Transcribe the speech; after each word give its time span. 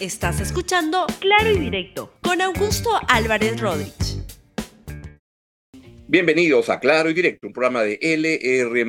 Estás 0.00 0.42
escuchando 0.42 1.06
Claro 1.20 1.50
y 1.50 1.58
Directo 1.58 2.12
con 2.20 2.42
Augusto 2.42 2.90
Álvarez 3.08 3.58
Rodríguez. 3.58 4.22
Bienvenidos 6.06 6.68
a 6.68 6.80
Claro 6.80 7.08
y 7.08 7.14
Directo, 7.14 7.46
un 7.46 7.54
programa 7.54 7.82
de 7.82 7.98
LR. 8.02 8.84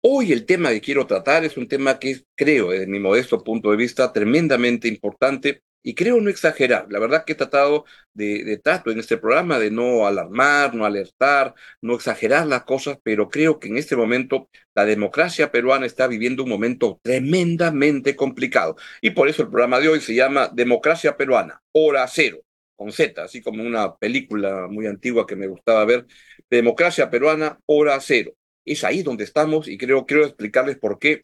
Hoy 0.00 0.32
el 0.32 0.44
tema 0.44 0.70
que 0.70 0.80
quiero 0.80 1.06
tratar 1.06 1.44
es 1.44 1.56
un 1.56 1.68
tema 1.68 2.00
que 2.00 2.22
creo, 2.34 2.70
desde 2.70 2.88
mi 2.88 2.98
modesto 2.98 3.44
punto 3.44 3.70
de 3.70 3.76
vista, 3.76 4.12
tremendamente 4.12 4.88
importante 4.88 5.62
y 5.84 5.94
creo 5.94 6.20
no 6.20 6.30
exagerar. 6.30 6.86
La 6.90 6.98
verdad 6.98 7.24
que 7.24 7.34
he 7.34 7.36
tratado 7.36 7.84
de, 8.14 8.58
trato 8.64 8.90
en 8.90 8.98
este 8.98 9.18
programa 9.18 9.58
de 9.58 9.70
no 9.70 10.06
alarmar, 10.06 10.74
no 10.74 10.86
alertar, 10.86 11.54
no 11.82 11.94
exagerar 11.94 12.46
las 12.46 12.64
cosas, 12.64 12.98
pero 13.02 13.28
creo 13.28 13.60
que 13.60 13.68
en 13.68 13.76
este 13.76 13.94
momento 13.94 14.48
la 14.74 14.86
democracia 14.86 15.52
peruana 15.52 15.86
está 15.86 16.06
viviendo 16.08 16.42
un 16.42 16.48
momento 16.48 16.98
tremendamente 17.02 18.16
complicado. 18.16 18.76
Y 19.02 19.10
por 19.10 19.28
eso 19.28 19.42
el 19.42 19.50
programa 19.50 19.78
de 19.78 19.88
hoy 19.88 20.00
se 20.00 20.14
llama 20.14 20.48
Democracia 20.52 21.16
Peruana, 21.16 21.62
Hora 21.72 22.08
Cero, 22.08 22.38
con 22.76 22.90
Z, 22.90 23.22
así 23.22 23.42
como 23.42 23.62
una 23.62 23.94
película 23.96 24.66
muy 24.68 24.86
antigua 24.86 25.26
que 25.26 25.36
me 25.36 25.46
gustaba 25.46 25.84
ver, 25.84 26.06
Democracia 26.50 27.10
Peruana, 27.10 27.60
Hora 27.66 28.00
Cero. 28.00 28.32
Es 28.64 28.84
ahí 28.84 29.02
donde 29.02 29.24
estamos 29.24 29.68
y 29.68 29.76
creo, 29.76 30.06
quiero 30.06 30.24
explicarles 30.24 30.78
por 30.78 30.98
qué 30.98 31.20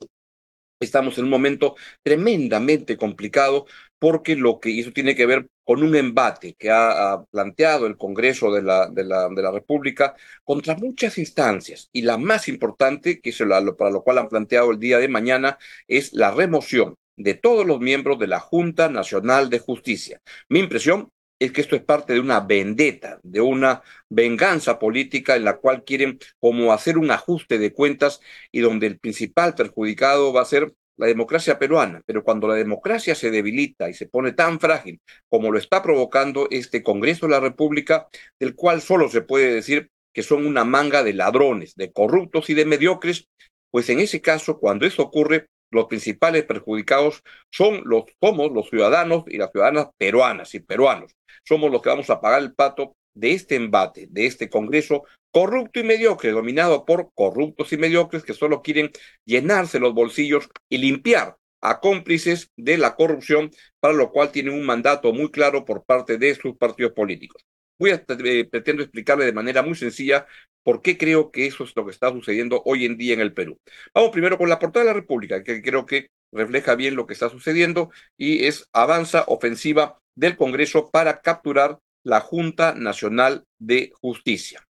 Estamos 0.80 1.18
en 1.18 1.24
un 1.24 1.30
momento 1.30 1.77
tremendamente 2.02 2.96
complicado 2.96 3.66
porque 4.00 4.34
lo 4.34 4.59
que, 4.60 4.80
eso 4.80 4.92
tiene 4.92 5.14
que 5.14 5.27
ver 5.27 5.46
con 5.64 5.84
un 5.84 5.95
embate 5.95 6.54
que 6.59 6.70
ha, 6.70 7.22
planteado 7.30 7.86
el 7.86 7.96
Congreso 7.96 8.50
de 8.52 8.62
la, 8.62 8.90
la, 8.95 9.28
la, 9.28 9.52
República 9.52 10.16
contra 10.42 10.74
muchas 10.76 11.18
instancias. 11.18 11.90
Y 11.92 12.02
la 12.02 12.18
más 12.18 12.48
importante, 12.48 13.20
que 13.20 13.30
es 13.30 13.38
para 13.78 13.90
lo 13.90 14.02
cual 14.02 14.18
han 14.18 14.28
planteado 14.28 14.73
el 14.73 14.80
día 14.80 14.98
de 14.98 15.09
mañana, 15.09 15.59
es 15.86 16.12
la 16.14 16.32
remoción 16.32 16.96
de 17.16 17.34
todos 17.34 17.66
los 17.66 17.80
miembros 17.80 18.18
de 18.18 18.26
la 18.26 18.40
Junta 18.40 18.88
Nacional 18.88 19.50
de 19.50 19.59
Justicia. 19.60 20.20
Mi 20.48 20.60
impresión 20.60 21.10
es 21.38 21.52
que 21.52 21.62
esto 21.62 21.76
es 21.76 21.82
parte 21.82 22.12
de 22.14 22.20
una 22.20 22.40
vendetta, 22.40 23.18
de 23.23 23.40
una 23.40 23.82
venganza 24.09 24.79
política 24.79 25.37
en 25.37 25.45
la 25.45 25.57
cual 25.59 25.85
quieren 25.85 26.18
como 26.38 26.73
hacer 26.73 26.98
un 26.98 27.10
ajuste 27.10 27.59
de 27.59 27.73
cuentas 27.73 28.20
y 28.52 28.60
donde 28.60 28.87
el 28.87 28.98
principal 28.98 29.54
perjudicado 29.54 30.32
va 30.32 30.42
a 30.42 30.45
ser 30.46 30.74
la 31.01 31.06
democracia 31.06 31.59
peruana. 31.59 32.02
Pero 32.04 32.23
cuando 32.23 32.46
la 32.46 32.54
democracia 32.54 33.15
se 33.15 33.30
debilita 33.30 33.88
y 33.88 33.95
se 33.95 34.06
pone 34.06 34.32
tan 34.32 34.60
frágil 34.60 35.01
como 35.29 35.51
lo 35.51 35.59
está 35.59 35.82
provocando 35.82 36.46
este 36.51 36.82
Congreso 36.82 37.26
de 37.26 37.32
la 37.32 37.40
República, 37.40 38.09
del 38.38 38.54
cual 38.54 38.82
solo 38.82 39.09
se 39.09 39.23
puede 39.23 39.52
decir 39.52 39.90
que 40.12 40.23
son 40.23 40.46
una 40.46 40.65
manga 40.65 41.02
de 41.02 41.15
ladrones, 41.15 41.74
de 41.74 41.90
corruptos 41.90 42.51
y 42.51 42.54
de 42.54 42.66
mediocres, 42.66 43.29
pues 43.70 43.88
en 43.88 44.01
ese 44.01 44.20
caso, 44.20 44.59
cuando 44.59 44.87
eso 44.87 45.02
ocurre, 45.02 45.46
los 45.70 45.87
principales 45.87 46.45
perjudicados 46.45 47.23
son 47.51 47.82
los, 47.85 48.04
somos 48.20 48.52
los 48.52 48.68
ciudadanos 48.68 49.24
y 49.29 49.38
las 49.38 49.52
ciudadanas 49.52 49.88
peruanas 49.96 50.54
y 50.54 50.60
peruanos. 50.60 51.12
Somos 51.45 51.70
los 51.70 51.80
que 51.80 51.88
vamos 51.88 52.10
a 52.10 52.20
pagar 52.20 52.42
el 52.42 52.54
pato 52.54 52.96
de 53.14 53.32
este 53.32 53.54
embate, 53.54 54.07
de 54.10 54.26
este 54.26 54.51
Congreso 54.51 55.04
corrupto 55.30 55.80
y 55.80 55.84
mediocre, 55.84 56.30
dominado 56.30 56.84
por 56.84 57.10
corruptos 57.14 57.73
y 57.73 57.76
mediocres 57.76 58.23
que 58.23 58.34
solo 58.34 58.62
quieren 58.62 58.90
llenarse 59.24 59.78
los 59.78 59.95
bolsillos 59.95 60.48
y 60.68 60.78
limpiar 60.78 61.36
a 61.60 61.80
cómplices 61.80 62.50
de 62.56 62.78
la 62.78 62.96
corrupción, 62.96 63.51
para 63.80 63.95
lo 63.95 64.10
cual 64.10 64.32
tienen 64.32 64.54
un 64.54 64.64
mandato 64.64 65.12
muy 65.12 65.31
claro 65.31 65.64
por 65.64 65.84
parte 65.84 66.19
de 66.19 66.34
sus 66.34 66.56
partidos 66.56 66.92
políticos. 66.92 67.44
Voy 67.78 67.91
a, 67.91 68.04
eh, 68.08 68.44
pretendo 68.44 68.82
explicarle 68.82 69.25
de 69.25 69.32
manera 69.32 69.62
muy 69.62 69.75
sencilla 69.75 70.26
por 70.62 70.82
qué 70.82 70.98
creo 70.98 71.31
que 71.31 71.47
eso 71.47 71.64
es 71.64 71.75
lo 71.75 71.84
que 71.84 71.92
está 71.92 72.10
sucediendo 72.10 72.62
hoy 72.64 72.84
en 72.84 72.97
día 72.98 73.14
en 73.14 73.20
el 73.20 73.32
Perú. 73.32 73.58
Vamos 73.94 74.10
primero 74.10 74.36
con 74.36 74.48
la 74.48 74.58
portada 74.58 74.84
de 74.84 74.91
la 74.91 75.00
República, 75.00 75.42
que 75.42 75.62
creo 75.62 75.86
que 75.86 76.08
refleja 76.32 76.75
bien 76.75 76.94
lo 76.94 77.06
que 77.06 77.14
está 77.14 77.28
sucediendo 77.28 77.91
y 78.16 78.44
es 78.47 78.69
avanza 78.72 79.25
ofensiva 79.26 79.98
del 80.14 80.36
Congreso 80.36 80.91
para 80.91 81.20
capturar 81.20 81.78
la 82.04 82.20
Junta 82.20 82.75
Nacional 82.75 83.44
de 83.58 83.92
Justicia. 84.00 84.66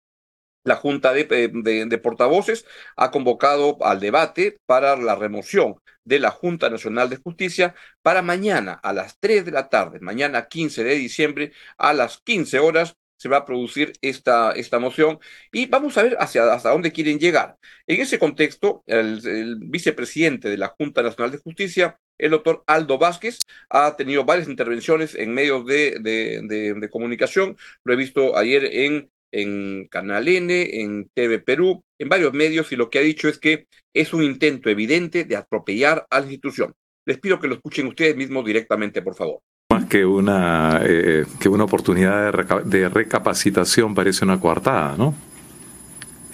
La 0.65 0.77
Junta 0.77 1.13
de, 1.13 1.25
de, 1.25 1.99
Portavoces 1.99 2.67
ha 2.97 3.11
convocado 3.11 3.79
al 3.83 4.01
debate 4.01 4.59
para 4.67 4.97
la 4.97 5.15
remoción 5.15 5.77
de 6.05 6.19
la 6.19 6.31
Junta 6.31 6.71
Nacional 6.71 7.11
de 7.11 7.17
Justicia 7.17 7.75
para 8.03 8.23
mañana 8.23 8.73
a 8.83 8.93
las 8.93 9.19
3 9.21 9.45
de 9.45 9.53
la 9.53 9.69
tarde, 9.69 10.01
mañana 10.01 10.49
15 10.49 10.85
de 10.85 10.95
diciembre 10.97 11.53
a 11.79 11.93
las 11.93 12.19
15 12.19 12.59
horas 12.59 12.97
se 13.17 13.29
va 13.29 13.39
a 13.39 13.45
producir 13.47 13.93
esta, 14.03 14.53
esta 14.53 14.79
moción 14.79 15.19
y 15.53 15.67
vamos 15.67 15.97
a 15.97 16.03
ver 16.03 16.17
hacia 16.21 16.45
dónde 16.45 16.93
quieren 16.93 17.19
llegar. 17.19 17.57
En 17.87 18.01
ese 18.01 18.19
contexto, 18.19 18.83
el, 18.87 19.57
vicepresidente 19.61 20.49
de 20.51 20.59
la 20.59 20.69
Junta 20.69 21.03
Nacional 21.03 21.31
de 21.33 21.39
Justicia, 21.39 21.99
el 22.19 22.33
doctor 22.33 22.63
Aldo 22.67 22.99
Vázquez, 22.99 23.39
ha 23.71 23.97
tenido 23.97 24.25
varias 24.25 24.49
intervenciones 24.49 25.15
en 25.15 25.33
medios 25.33 25.65
de, 25.65 25.99
de, 26.01 26.75
de, 26.79 26.91
comunicación. 26.91 27.57
Lo 27.83 27.95
he 27.95 27.97
visto 27.97 28.37
ayer 28.37 28.65
en, 28.65 29.11
en 29.35 29.87
Canal 29.89 30.29
N, 30.29 30.81
en 30.81 31.09
TV 31.13 31.41
Perú, 31.41 31.83
en 31.99 32.09
varios 32.09 32.33
medios, 32.33 32.71
y 32.73 32.77
lo 32.77 32.89
que 32.89 32.99
ha 32.99 33.03
dicho 33.03 33.29
es 33.29 33.39
que 33.39 33.67
es 33.93 34.15
un 34.15 34.23
intento 34.23 34.71
evidente 34.71 35.25
de 35.25 35.37
atropellar 35.37 36.07
a 36.09 36.21
la 36.21 36.27
institución. 36.27 36.73
Les 37.07 37.19
pido 37.19 37.41
que 37.41 37.49
lo 37.49 37.55
escuchen 37.57 37.87
ustedes 37.87 38.17
mismos 38.17 38.45
directamente, 38.45 39.03
por 39.03 39.15
favor 39.15 39.41
más 39.75 39.87
que 39.87 40.05
una, 40.05 40.81
eh, 40.85 41.25
que 41.41 41.49
una 41.49 41.65
oportunidad 41.65 42.33
de, 42.65 42.89
recapacitación, 42.89 43.95
parece 43.95 44.25
una 44.25 44.39
coartada, 44.39 44.97
¿no? 44.97 45.15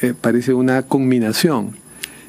Eh, 0.02 0.12
parece 0.20 0.52
una 0.52 0.82
combinación. 0.82 1.76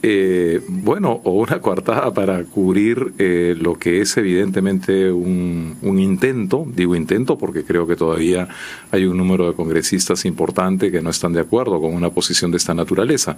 Eh, 0.03 0.61
bueno, 0.67 1.21
o 1.25 1.33
una 1.33 1.61
coartada 1.61 2.11
para 2.11 2.43
cubrir 2.43 3.13
eh, 3.19 3.55
lo 3.59 3.75
que 3.75 4.01
es 4.01 4.17
evidentemente 4.17 5.11
un, 5.11 5.77
intento, 5.99 6.65
digo 6.75 6.95
intento 6.95 7.37
porque 7.37 7.63
creo 7.63 7.85
que 7.85 7.95
todavía 7.95 8.47
hay 8.89 9.05
un 9.05 9.15
número 9.15 9.47
de 9.47 9.53
congresistas 9.53 10.25
importante 10.25 10.91
que 10.91 11.01
no 11.01 11.11
están 11.11 11.33
de 11.33 11.41
acuerdo 11.41 11.79
con 11.79 11.93
una 11.93 12.09
posición 12.09 12.49
de 12.49 12.57
esta 12.57 12.73
naturaleza, 12.73 13.37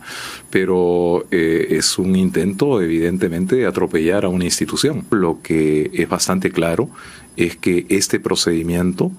pero 0.50 1.26
eh, 1.32 1.68
es 1.72 1.98
un 1.98 2.16
intento 2.16 2.82
evidentemente 2.82 3.58
de 3.58 3.66
atropellar 3.66 4.24
a 4.24 4.30
una 4.30 4.46
institución. 4.46 5.06
Lo 5.10 5.42
que 5.42 5.92
es 5.94 6.08
bastante 6.08 6.50
claro 6.50 6.90
es 7.36 7.58
que 7.58 7.86
este 7.90 8.22
procedimiento 8.22 9.12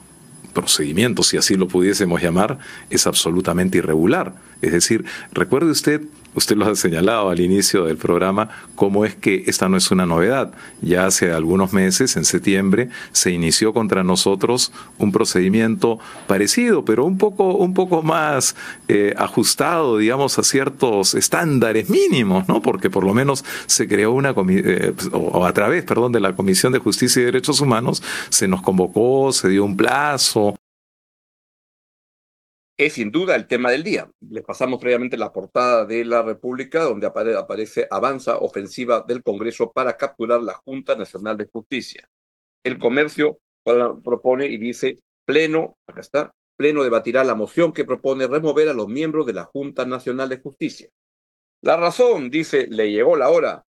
procedimiento, 0.54 1.24
si 1.24 1.36
así 1.36 1.56
lo 1.56 1.66
pudiésemos 1.66 2.22
llamar, 2.22 2.58
es 2.88 3.08
absolutamente 3.08 3.78
irregular. 3.78 4.34
Es 4.62 4.70
decir, 4.70 5.04
recuerde 5.32 5.72
usted 5.72 6.02
usted 6.34 6.56
lo 6.56 6.66
ha 6.66 6.74
señalado 6.74 7.30
al 7.30 7.40
inicio 7.40 7.84
del 7.84 7.96
programa, 7.96 8.48
cómo 8.74 9.04
es 9.04 9.14
que 9.14 9.44
esta 9.46 9.68
no 9.68 9.76
es 9.76 9.90
una 9.90 10.06
novedad. 10.06 10.52
Ya 10.80 11.06
hace 11.06 11.32
algunos 11.32 11.72
meses, 11.72 12.16
en 12.16 12.24
septiembre, 12.24 12.88
se 13.12 13.30
inició 13.30 13.72
contra 13.72 14.02
nosotros 14.02 14.72
un 14.98 15.12
procedimiento 15.12 15.98
parecido, 16.26 16.84
pero 16.84 17.04
un 17.04 17.18
poco, 17.18 17.54
un 17.54 17.74
poco 17.74 18.02
más 18.02 18.56
eh, 18.88 19.14
ajustado, 19.16 19.98
digamos, 19.98 20.38
a 20.38 20.42
ciertos 20.42 21.14
estándares 21.14 21.88
mínimos, 21.90 22.48
¿no? 22.48 22.62
Porque 22.62 22.90
por 22.90 23.04
lo 23.04 23.14
menos 23.14 23.44
se 23.66 23.88
creó 23.88 24.12
una 24.12 24.34
eh, 24.48 24.92
o 25.12 25.44
a 25.44 25.52
través, 25.52 25.84
perdón, 25.84 26.12
de 26.12 26.20
la 26.20 26.34
Comisión 26.34 26.72
de 26.72 26.78
Justicia 26.78 27.22
y 27.22 27.24
Derechos 27.26 27.60
Humanos, 27.60 28.02
se 28.28 28.48
nos 28.48 28.62
convocó, 28.62 29.32
se 29.32 29.48
dio 29.48 29.64
un 29.64 29.76
plazo, 29.76 30.54
es 32.76 32.94
sin 32.94 33.10
duda 33.10 33.36
el 33.36 33.46
tema 33.46 33.70
del 33.70 33.84
día. 33.84 34.10
Les 34.20 34.42
pasamos 34.42 34.80
previamente 34.80 35.16
la 35.16 35.32
portada 35.32 35.84
de 35.84 36.04
la 36.04 36.22
República, 36.22 36.82
donde 36.82 37.06
aparece 37.06 37.86
avanza 37.90 38.38
ofensiva 38.38 39.04
del 39.06 39.22
Congreso 39.22 39.70
para 39.72 39.96
capturar 39.96 40.42
la 40.42 40.54
Junta 40.54 40.96
Nacional 40.96 41.36
de 41.36 41.48
Justicia. 41.52 42.08
El 42.64 42.78
comercio 42.78 43.38
propone 43.64 44.46
y 44.46 44.58
dice, 44.58 45.00
pleno, 45.24 45.76
acá 45.86 46.00
está, 46.00 46.34
pleno 46.56 46.82
debatirá 46.82 47.24
la 47.24 47.34
moción 47.34 47.72
que 47.72 47.84
propone 47.84 48.26
remover 48.26 48.68
a 48.68 48.74
los 48.74 48.88
miembros 48.88 49.26
de 49.26 49.34
la 49.34 49.44
Junta 49.44 49.84
Nacional 49.84 50.28
de 50.28 50.40
Justicia. 50.40 50.88
La 51.62 51.76
razón, 51.76 52.28
dice, 52.28 52.66
le 52.66 52.90
llegó 52.90 53.16
la 53.16 53.30
hora 53.30 53.64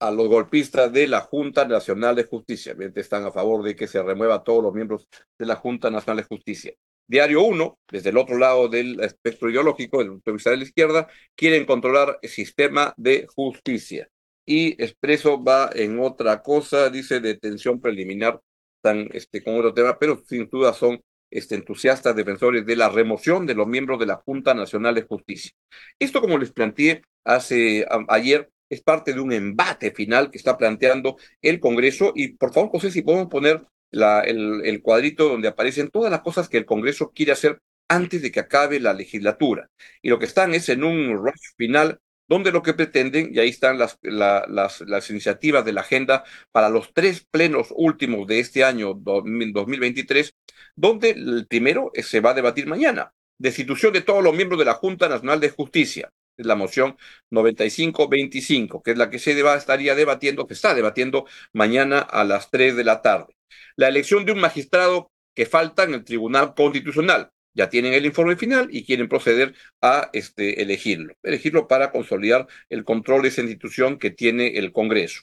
a 0.00 0.10
los 0.10 0.28
golpistas 0.28 0.92
de 0.92 1.08
la 1.08 1.20
Junta 1.20 1.66
Nacional 1.66 2.14
de 2.14 2.24
Justicia. 2.24 2.76
Están 2.94 3.24
a 3.24 3.32
favor 3.32 3.62
de 3.62 3.74
que 3.74 3.86
se 3.86 4.02
remueva 4.02 4.36
a 4.36 4.44
todos 4.44 4.62
los 4.62 4.72
miembros 4.72 5.08
de 5.38 5.46
la 5.46 5.56
Junta 5.56 5.90
Nacional 5.90 6.22
de 6.22 6.36
Justicia. 6.36 6.74
Diario 7.06 7.42
1, 7.42 7.78
desde 7.90 8.10
el 8.10 8.16
otro 8.16 8.38
lado 8.38 8.68
del 8.68 9.00
espectro 9.00 9.50
ideológico, 9.50 9.98
del 9.98 10.08
punto 10.08 10.30
de 10.30 10.34
vista 10.34 10.50
de 10.50 10.56
la 10.56 10.64
izquierda, 10.64 11.08
quieren 11.34 11.66
controlar 11.66 12.18
el 12.22 12.30
sistema 12.30 12.94
de 12.96 13.26
justicia. 13.34 14.08
Y 14.46 14.82
Expreso 14.82 15.42
va 15.42 15.70
en 15.74 15.98
otra 16.00 16.42
cosa, 16.42 16.90
dice 16.90 17.20
detención 17.20 17.80
preliminar, 17.80 18.40
tan, 18.82 19.08
este, 19.12 19.42
con 19.42 19.56
otro 19.56 19.72
tema, 19.74 19.98
pero 19.98 20.22
sin 20.26 20.48
duda 20.48 20.72
son 20.74 21.00
este, 21.30 21.54
entusiastas 21.54 22.14
defensores 22.14 22.64
de 22.66 22.76
la 22.76 22.88
remoción 22.88 23.46
de 23.46 23.54
los 23.54 23.66
miembros 23.66 23.98
de 23.98 24.06
la 24.06 24.16
Junta 24.16 24.54
Nacional 24.54 24.94
de 24.94 25.02
Justicia. 25.02 25.52
Esto, 25.98 26.20
como 26.20 26.38
les 26.38 26.52
planteé 26.52 27.02
hace 27.24 27.86
ayer, 28.08 28.50
es 28.68 28.82
parte 28.82 29.12
de 29.12 29.20
un 29.20 29.32
embate 29.32 29.90
final 29.92 30.30
que 30.30 30.38
está 30.38 30.56
planteando 30.56 31.16
el 31.42 31.60
Congreso. 31.60 32.12
Y 32.14 32.28
por 32.36 32.52
favor, 32.52 32.70
José, 32.70 32.90
si 32.90 33.02
podemos 33.02 33.28
poner 33.28 33.62
el, 33.94 34.80
cuadrito 34.82 35.28
donde 35.28 35.48
aparecen 35.48 35.90
todas 35.90 36.10
las 36.10 36.20
cosas 36.20 36.48
que 36.48 36.58
el 36.58 36.66
Congreso 36.66 37.12
quiere 37.14 37.32
hacer 37.32 37.60
antes 37.88 38.22
de 38.22 38.32
que 38.32 38.40
acabe 38.40 38.80
la 38.80 38.92
legislatura. 38.92 39.70
Y 40.02 40.08
lo 40.08 40.18
que 40.18 40.24
están 40.26 40.54
es 40.54 40.68
en 40.68 40.84
un 40.84 41.16
rush 41.16 41.54
final 41.56 42.00
donde 42.26 42.52
lo 42.52 42.62
que 42.62 42.72
pretenden, 42.72 43.30
y 43.34 43.38
ahí 43.38 43.50
están 43.50 43.78
las, 43.78 43.98
las, 44.02 45.10
iniciativas 45.10 45.64
de 45.64 45.72
la 45.72 45.82
agenda 45.82 46.24
para 46.52 46.70
los 46.70 46.92
tres 46.94 47.26
plenos 47.30 47.68
últimos 47.76 48.26
de 48.26 48.40
este 48.40 48.64
año 48.64 48.94
2023, 48.94 50.34
donde 50.74 51.10
el 51.10 51.46
primero 51.46 51.92
se 51.94 52.20
va 52.20 52.30
a 52.30 52.34
debatir 52.34 52.66
mañana, 52.66 53.12
destitución 53.38 53.92
de 53.92 54.00
todos 54.00 54.24
los 54.24 54.34
miembros 54.34 54.58
de 54.58 54.64
la 54.64 54.74
Junta 54.74 55.08
Nacional 55.08 55.38
de 55.38 55.50
Justicia, 55.50 56.10
es 56.36 56.46
la 56.46 56.56
moción 56.56 56.96
9525, 57.30 58.82
que 58.82 58.92
es 58.92 58.98
la 58.98 59.10
que 59.10 59.18
se 59.18 59.38
estaría 59.56 59.94
debatiendo, 59.94 60.46
que 60.46 60.54
está 60.54 60.74
debatiendo 60.74 61.26
mañana 61.52 61.98
a 61.98 62.24
las 62.24 62.50
3 62.50 62.76
de 62.76 62.84
la 62.84 63.02
tarde. 63.02 63.34
La 63.76 63.88
elección 63.88 64.24
de 64.24 64.32
un 64.32 64.40
magistrado 64.40 65.10
que 65.34 65.46
falta 65.46 65.84
en 65.84 65.94
el 65.94 66.04
Tribunal 66.04 66.54
Constitucional. 66.54 67.30
Ya 67.56 67.68
tienen 67.68 67.92
el 67.92 68.06
informe 68.06 68.36
final 68.36 68.68
y 68.70 68.84
quieren 68.84 69.08
proceder 69.08 69.54
a 69.80 70.10
este, 70.12 70.62
elegirlo, 70.62 71.14
elegirlo 71.22 71.68
para 71.68 71.92
consolidar 71.92 72.48
el 72.68 72.84
control 72.84 73.22
de 73.22 73.28
esa 73.28 73.42
institución 73.42 73.98
que 73.98 74.10
tiene 74.10 74.58
el 74.58 74.72
Congreso. 74.72 75.22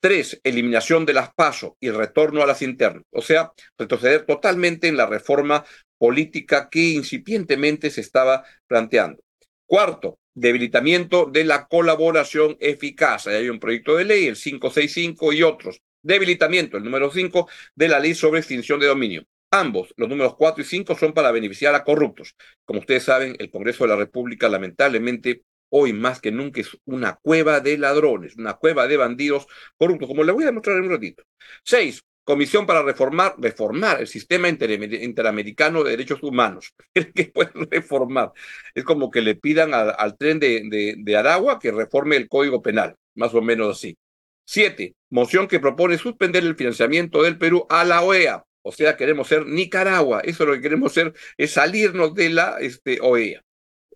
Tres, 0.00 0.40
eliminación 0.44 1.04
de 1.04 1.14
las 1.14 1.34
PASO 1.34 1.76
y 1.80 1.90
retorno 1.90 2.42
a 2.42 2.46
las 2.46 2.62
internas, 2.62 3.02
o 3.10 3.20
sea, 3.20 3.52
retroceder 3.76 4.24
totalmente 4.24 4.86
en 4.86 4.96
la 4.96 5.06
reforma 5.06 5.64
política 5.98 6.68
que 6.70 6.90
incipientemente 6.90 7.90
se 7.90 8.02
estaba 8.02 8.44
planteando. 8.68 9.20
Cuarto, 9.66 10.20
debilitamiento 10.40 11.26
de 11.26 11.44
la 11.44 11.66
colaboración 11.66 12.56
eficaz. 12.60 13.26
hay 13.26 13.48
un 13.48 13.60
proyecto 13.60 13.96
de 13.96 14.04
ley, 14.04 14.26
el 14.26 14.36
565 14.36 15.32
y 15.32 15.42
otros. 15.42 15.82
Debilitamiento, 16.02 16.76
el 16.76 16.84
número 16.84 17.10
5, 17.10 17.48
de 17.74 17.88
la 17.88 17.98
ley 17.98 18.14
sobre 18.14 18.40
extinción 18.40 18.80
de 18.80 18.86
dominio. 18.86 19.24
Ambos, 19.50 19.92
los 19.96 20.08
números 20.08 20.36
4 20.36 20.62
y 20.62 20.66
5, 20.66 20.94
son 20.94 21.12
para 21.12 21.32
beneficiar 21.32 21.74
a 21.74 21.82
corruptos. 21.82 22.36
Como 22.64 22.80
ustedes 22.80 23.04
saben, 23.04 23.34
el 23.38 23.50
Congreso 23.50 23.84
de 23.84 23.88
la 23.88 23.96
República, 23.96 24.48
lamentablemente, 24.48 25.42
hoy 25.70 25.92
más 25.92 26.20
que 26.20 26.30
nunca 26.30 26.60
es 26.60 26.76
una 26.84 27.18
cueva 27.20 27.60
de 27.60 27.78
ladrones, 27.78 28.36
una 28.36 28.54
cueva 28.54 28.86
de 28.86 28.96
bandidos 28.96 29.46
corruptos, 29.76 30.08
como 30.08 30.24
les 30.24 30.34
voy 30.34 30.44
a 30.44 30.52
mostrar 30.52 30.76
en 30.76 30.84
un 30.84 30.90
ratito. 30.90 31.24
Seis, 31.64 32.02
Comisión 32.28 32.66
para 32.66 32.82
reformar, 32.82 33.36
reformar 33.38 34.02
el 34.02 34.06
sistema 34.06 34.50
interamericano 34.50 35.82
de 35.82 35.92
derechos 35.92 36.22
humanos. 36.22 36.74
¿Qué 37.14 37.32
puede 37.32 37.50
reformar? 37.70 38.32
Es 38.74 38.84
como 38.84 39.10
que 39.10 39.22
le 39.22 39.34
pidan 39.34 39.72
al, 39.72 40.18
tren 40.18 40.38
de, 40.38 40.94
de, 40.98 41.16
Aragua 41.16 41.58
que 41.58 41.72
reforme 41.72 42.16
el 42.16 42.28
Código 42.28 42.60
Penal, 42.60 42.96
más 43.14 43.32
o 43.32 43.40
menos 43.40 43.78
así. 43.78 43.96
Siete, 44.44 44.94
moción 45.08 45.48
que 45.48 45.58
propone 45.58 45.96
suspender 45.96 46.44
el 46.44 46.54
financiamiento 46.54 47.22
del 47.22 47.38
Perú 47.38 47.66
a 47.70 47.82
la 47.84 48.02
OEA. 48.02 48.44
O 48.60 48.72
sea, 48.72 48.98
queremos 48.98 49.26
ser 49.26 49.46
Nicaragua. 49.46 50.20
Eso 50.22 50.42
es 50.42 50.48
lo 50.50 50.54
que 50.54 50.60
queremos 50.60 50.92
ser, 50.92 51.14
es 51.38 51.52
salirnos 51.52 52.12
de 52.12 52.28
la 52.28 52.58
este, 52.60 52.98
OEA. 53.00 53.42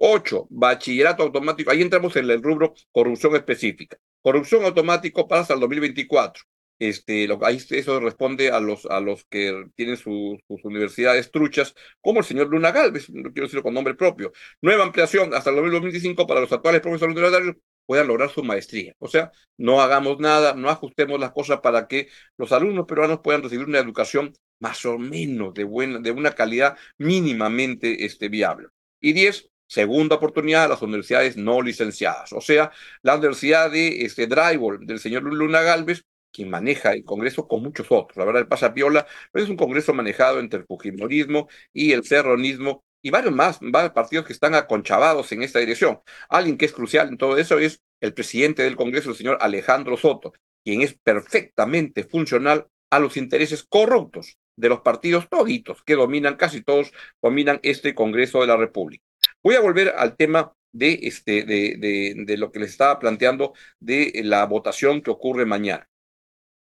Ocho, 0.01 0.47
bachillerato 0.49 1.23
automático. 1.23 1.71
Ahí 1.71 1.83
entramos 1.83 2.17
en 2.17 2.31
el 2.31 2.43
rubro 2.43 2.73
corrupción 2.93 3.37
específica. 3.37 3.99
Corrupción 4.23 4.65
automático 4.65 5.29
pasa 5.29 5.53
el 5.53 5.61
2024. 5.61 6.45
Este, 6.83 7.29
lo, 7.29 7.39
eso 7.47 8.01
responde 8.01 8.51
a 8.51 8.59
los, 8.59 8.85
que 9.31 9.67
tienen 9.77 9.97
sus 9.97 10.41
universidades 10.65 11.31
truchas, 11.31 11.77
como 12.01 12.19
el 12.19 12.25
señor 12.25 12.49
Luna 12.49 12.73
Galvez, 12.73 13.09
no 13.11 13.33
quiero 13.33 13.47
decirlo 13.47 13.63
con 13.63 13.73
nombre 13.73 13.95
propio. 13.95 14.33
Nueva 14.61 14.83
ampliación 14.83 15.33
hasta 15.33 15.51
el 15.51 15.57
2025 15.57 16.27
para 16.27 16.41
los 16.41 16.51
actuales 16.51 16.81
profesores 16.81 17.15
universitarios 17.15 17.57
puedan 17.87 18.09
lograr 18.09 18.31
su 18.31 18.43
maestría. 18.43 18.95
O 18.99 19.07
sea, 19.07 19.31
no 19.57 19.81
hagamos 19.81 20.19
nada, 20.19 20.55
no 20.55 20.71
ajustemos 20.71 21.21
las 21.21 21.31
cosas 21.31 21.61
para 21.61 21.87
que 21.87 22.09
los 22.37 22.51
alumnos 22.51 22.87
peruanos 22.87 23.21
puedan 23.23 23.45
recibir 23.45 23.67
una 23.67 23.79
educación 23.79 24.33
más 24.59 24.85
o 24.85 24.99
menos 24.99 25.55
de, 25.55 25.63
buena, 25.63 26.01
de 26.01 26.11
una 26.11 26.33
calidad 26.33 26.77
mínimamente 26.99 28.05
este, 28.05 28.29
viable. 28.29 28.67
Y 29.01 29.13
diez, 29.13 29.49
segunda 29.69 30.17
oportunidad 30.17 30.65
a 30.65 30.69
las 30.69 30.83
universidades 30.83 31.37
no 31.37 31.63
licenciadas. 31.63 32.33
O 32.33 32.41
sea, 32.41 32.73
la 33.03 33.15
Universidad 33.15 33.71
de 33.71 34.05
este, 34.05 34.27
Drywall 34.27 34.85
del 34.85 34.99
señor 34.99 35.23
Luna 35.23 35.63
Galvez 35.63 36.05
quien 36.33 36.51
maneja 36.51 36.93
el 36.93 37.05
Congreso 37.05 37.47
con 37.47 37.63
muchos 37.63 37.87
otros. 37.91 38.17
La 38.17 38.25
verdad, 38.25 38.43
el 38.43 38.49
pasa 38.49 38.75
piola, 38.75 39.07
es 39.35 39.49
un 39.49 39.57
Congreso 39.57 39.95
manejado 39.95 40.41
entre 40.41 40.61
el 40.61 40.67
fujimorismo 40.67 41.49
y 41.73 41.93
el 41.93 42.05
serronismo 42.05 42.85
y 43.03 43.11
varios 43.11 43.35
más, 43.35 43.59
varios 43.61 43.93
partidos 43.93 44.27
que 44.27 44.33
están 44.33 44.55
aconchavados 44.55 45.33
en 45.33 45.43
esta 45.43 45.59
dirección. 45.59 46.01
Alguien 46.29 46.57
que 46.57 46.67
es 46.67 46.73
crucial 46.73 47.09
en 47.09 47.19
todo 47.19 47.37
eso 47.37 47.59
es 47.59 47.81
el 48.01 48.15
presidente 48.15 48.63
del 48.63 48.77
Congreso, 48.77 49.11
el 49.11 49.17
señor 49.17 49.39
Alejandro 49.41 49.97
Soto, 49.97 50.33
quien 50.65 50.83
es 50.83 50.95
perfectamente 50.95 52.05
funcional 52.05 52.69
a 52.91 52.99
los 52.99 53.17
intereses 53.17 53.65
corruptos 53.65 54.39
de 54.57 54.69
los 54.69 54.81
partidos 54.81 55.29
toditos 55.29 55.83
que 55.83 55.95
dominan, 55.95 56.37
casi 56.37 56.63
todos 56.63 56.93
dominan 57.21 57.59
este 57.63 57.95
Congreso 57.95 58.41
de 58.41 58.47
la 58.47 58.57
República. 58.57 59.05
Voy 59.43 59.57
a 59.57 59.61
volver 59.61 59.95
al 59.97 60.17
tema 60.17 60.53
de, 60.73 61.01
este, 61.03 61.45
de, 61.45 62.15
de 62.17 62.37
lo 62.37 62.53
que 62.53 62.61
les 62.61 62.71
estaba 62.71 62.99
planteando 62.99 63.55
de 63.81 64.21
la 64.25 64.47
votación 64.47 65.03
que 65.03 65.11
ocurre 65.11 65.47
mañana. 65.47 65.89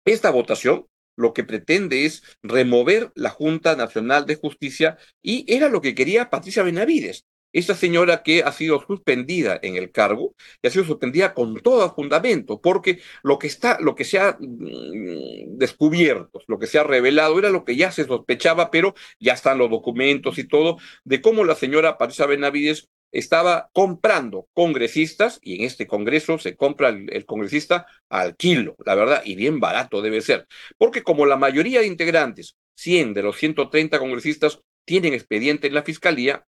Esta 0.05 0.31
votación 0.31 0.87
lo 1.17 1.33
que 1.33 1.45
pretende 1.45 2.05
es 2.07 2.23
remover 2.43 3.13
la 3.15 3.31
Junta 3.31 3.77
Nacional 3.77 4.27
de 4.27 4.37
Justicia 4.37 4.99
y 5.23 5.45
era 5.53 5.69
lo 5.69 5.81
que 5.81 5.95
quería 5.95 6.31
Patricia 6.31 6.63
Benavides. 6.63 7.27
Esta 7.53 7.75
señora 7.75 8.23
que 8.23 8.43
ha 8.43 8.51
sido 8.51 8.83
suspendida 8.87 9.61
en 9.63 9.77
el 9.77 9.93
cargo 9.93 10.35
y 10.63 10.67
ha 10.67 10.71
sido 10.71 10.85
suspendida 10.87 11.35
con 11.35 11.61
todo 11.61 11.95
fundamento, 11.95 12.63
porque 12.63 13.01
lo 13.23 13.39
que 13.39 13.47
está, 13.47 13.79
lo 13.79 13.95
que 13.95 14.05
se 14.05 14.19
ha 14.19 14.39
mm, 14.41 15.59
descubierto, 15.59 16.41
lo 16.47 16.59
que 16.59 16.67
se 16.67 16.79
ha 16.79 16.83
revelado 16.85 17.39
era 17.39 17.51
lo 17.51 17.65
que 17.65 17.77
ya 17.77 17.93
se 17.93 18.07
sospechaba, 18.07 18.71
pero 18.71 18.95
ya 19.21 19.35
están 19.35 19.59
los 19.59 19.69
documentos 19.71 20.39
y 20.39 20.45
todo, 20.49 20.79
de 21.05 21.21
cómo 21.21 21.45
la 21.45 21.55
señora 21.55 21.99
Patricia 21.99 22.27
Benavides 22.27 22.89
estaba 23.13 23.71
comprando 23.73 24.49
congresistas, 24.55 25.39
y 25.43 25.57
en 25.57 25.65
este 25.65 25.87
congreso 25.87 26.39
se 26.39 26.57
compra 26.57 26.89
el, 26.89 27.27
congresista 27.27 27.87
al 28.09 28.37
kilo, 28.37 28.75
la 28.85 28.95
verdad, 28.95 29.23
y 29.25 29.37
bien 29.37 29.61
barato 29.61 30.03
debe 30.03 30.21
ser, 30.21 30.47
porque 30.79 31.03
como 31.03 31.27
la 31.27 31.37
mayoría 31.37 31.81
de 31.81 31.87
integrantes, 31.87 32.57
100 32.77 33.15
de 33.15 33.23
los 33.23 33.37
130 33.37 33.99
congresistas, 33.99 34.61
tienen 34.85 35.15
expediente 35.15 35.69
en 35.69 35.75
la 35.75 35.83
fiscalía, 35.83 36.47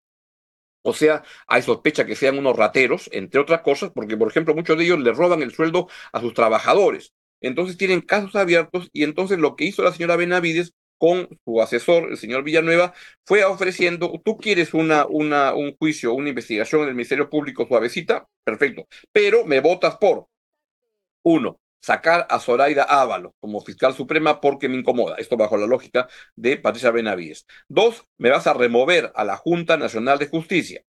o 0.81 0.93
sea, 0.93 1.23
hay 1.47 1.61
sospecha 1.61 2.05
que 2.05 2.15
sean 2.15 2.37
unos 2.37 2.55
rateros, 2.55 3.09
entre 3.11 3.39
otras 3.39 3.61
cosas, 3.61 3.91
porque, 3.93 4.17
por 4.17 4.27
ejemplo, 4.27 4.53
muchos 4.53 4.77
de 4.77 4.83
ellos 4.83 4.99
le 4.99 5.13
roban 5.13 5.41
el 5.41 5.53
sueldo 5.53 5.87
a 6.11 6.21
sus 6.21 6.33
trabajadores. 6.33 7.13
Entonces 7.41 7.77
tienen 7.77 8.01
casos 8.01 8.35
abiertos 8.35 8.89
y 8.93 9.03
entonces 9.03 9.39
lo 9.39 9.55
que 9.55 9.65
hizo 9.65 9.83
la 9.83 9.91
señora 9.91 10.15
Benavides 10.15 10.73
con 10.97 11.27
su 11.45 11.61
asesor, 11.61 12.09
el 12.11 12.17
señor 12.17 12.43
Villanueva, 12.43 12.93
fue 13.25 13.43
ofreciendo, 13.43 14.21
tú 14.23 14.37
quieres 14.37 14.73
una, 14.73 15.05
un 15.05 15.75
juicio, 15.77 16.13
una 16.13 16.29
investigación 16.29 16.83
en 16.83 16.89
el 16.89 16.95
Ministerio 16.95 17.29
Público 17.29 17.65
suavecita, 17.67 18.27
perfecto, 18.43 18.87
pero 19.11 19.45
me 19.45 19.59
votas 19.59 19.97
por, 19.97 20.27
uno, 21.23 21.59
sacar 21.85 22.25
a 22.29 22.39
Zoraida 22.39 22.83
Ávalo 22.83 23.35
como 23.39 23.61
fiscal 23.61 23.93
suprema 23.93 24.41
porque 24.41 24.67
me 24.69 24.77
incomoda. 24.77 25.17
Esto 25.17 25.37
bajo 25.37 25.55
la 25.57 25.67
lógica 25.67 26.07
de 26.35 26.57
Patricia 26.57 26.89
Benavides. 26.89 27.45
Dos, 27.67 28.05
me 28.17 28.31
vas 28.31 28.47
a 28.47 28.53
remover 28.53 29.11
a 29.15 29.23
la 29.23 29.37
Junta 29.37 29.77
Nacional 29.77 30.17
de 30.17 30.27
Justicia. 30.27 30.83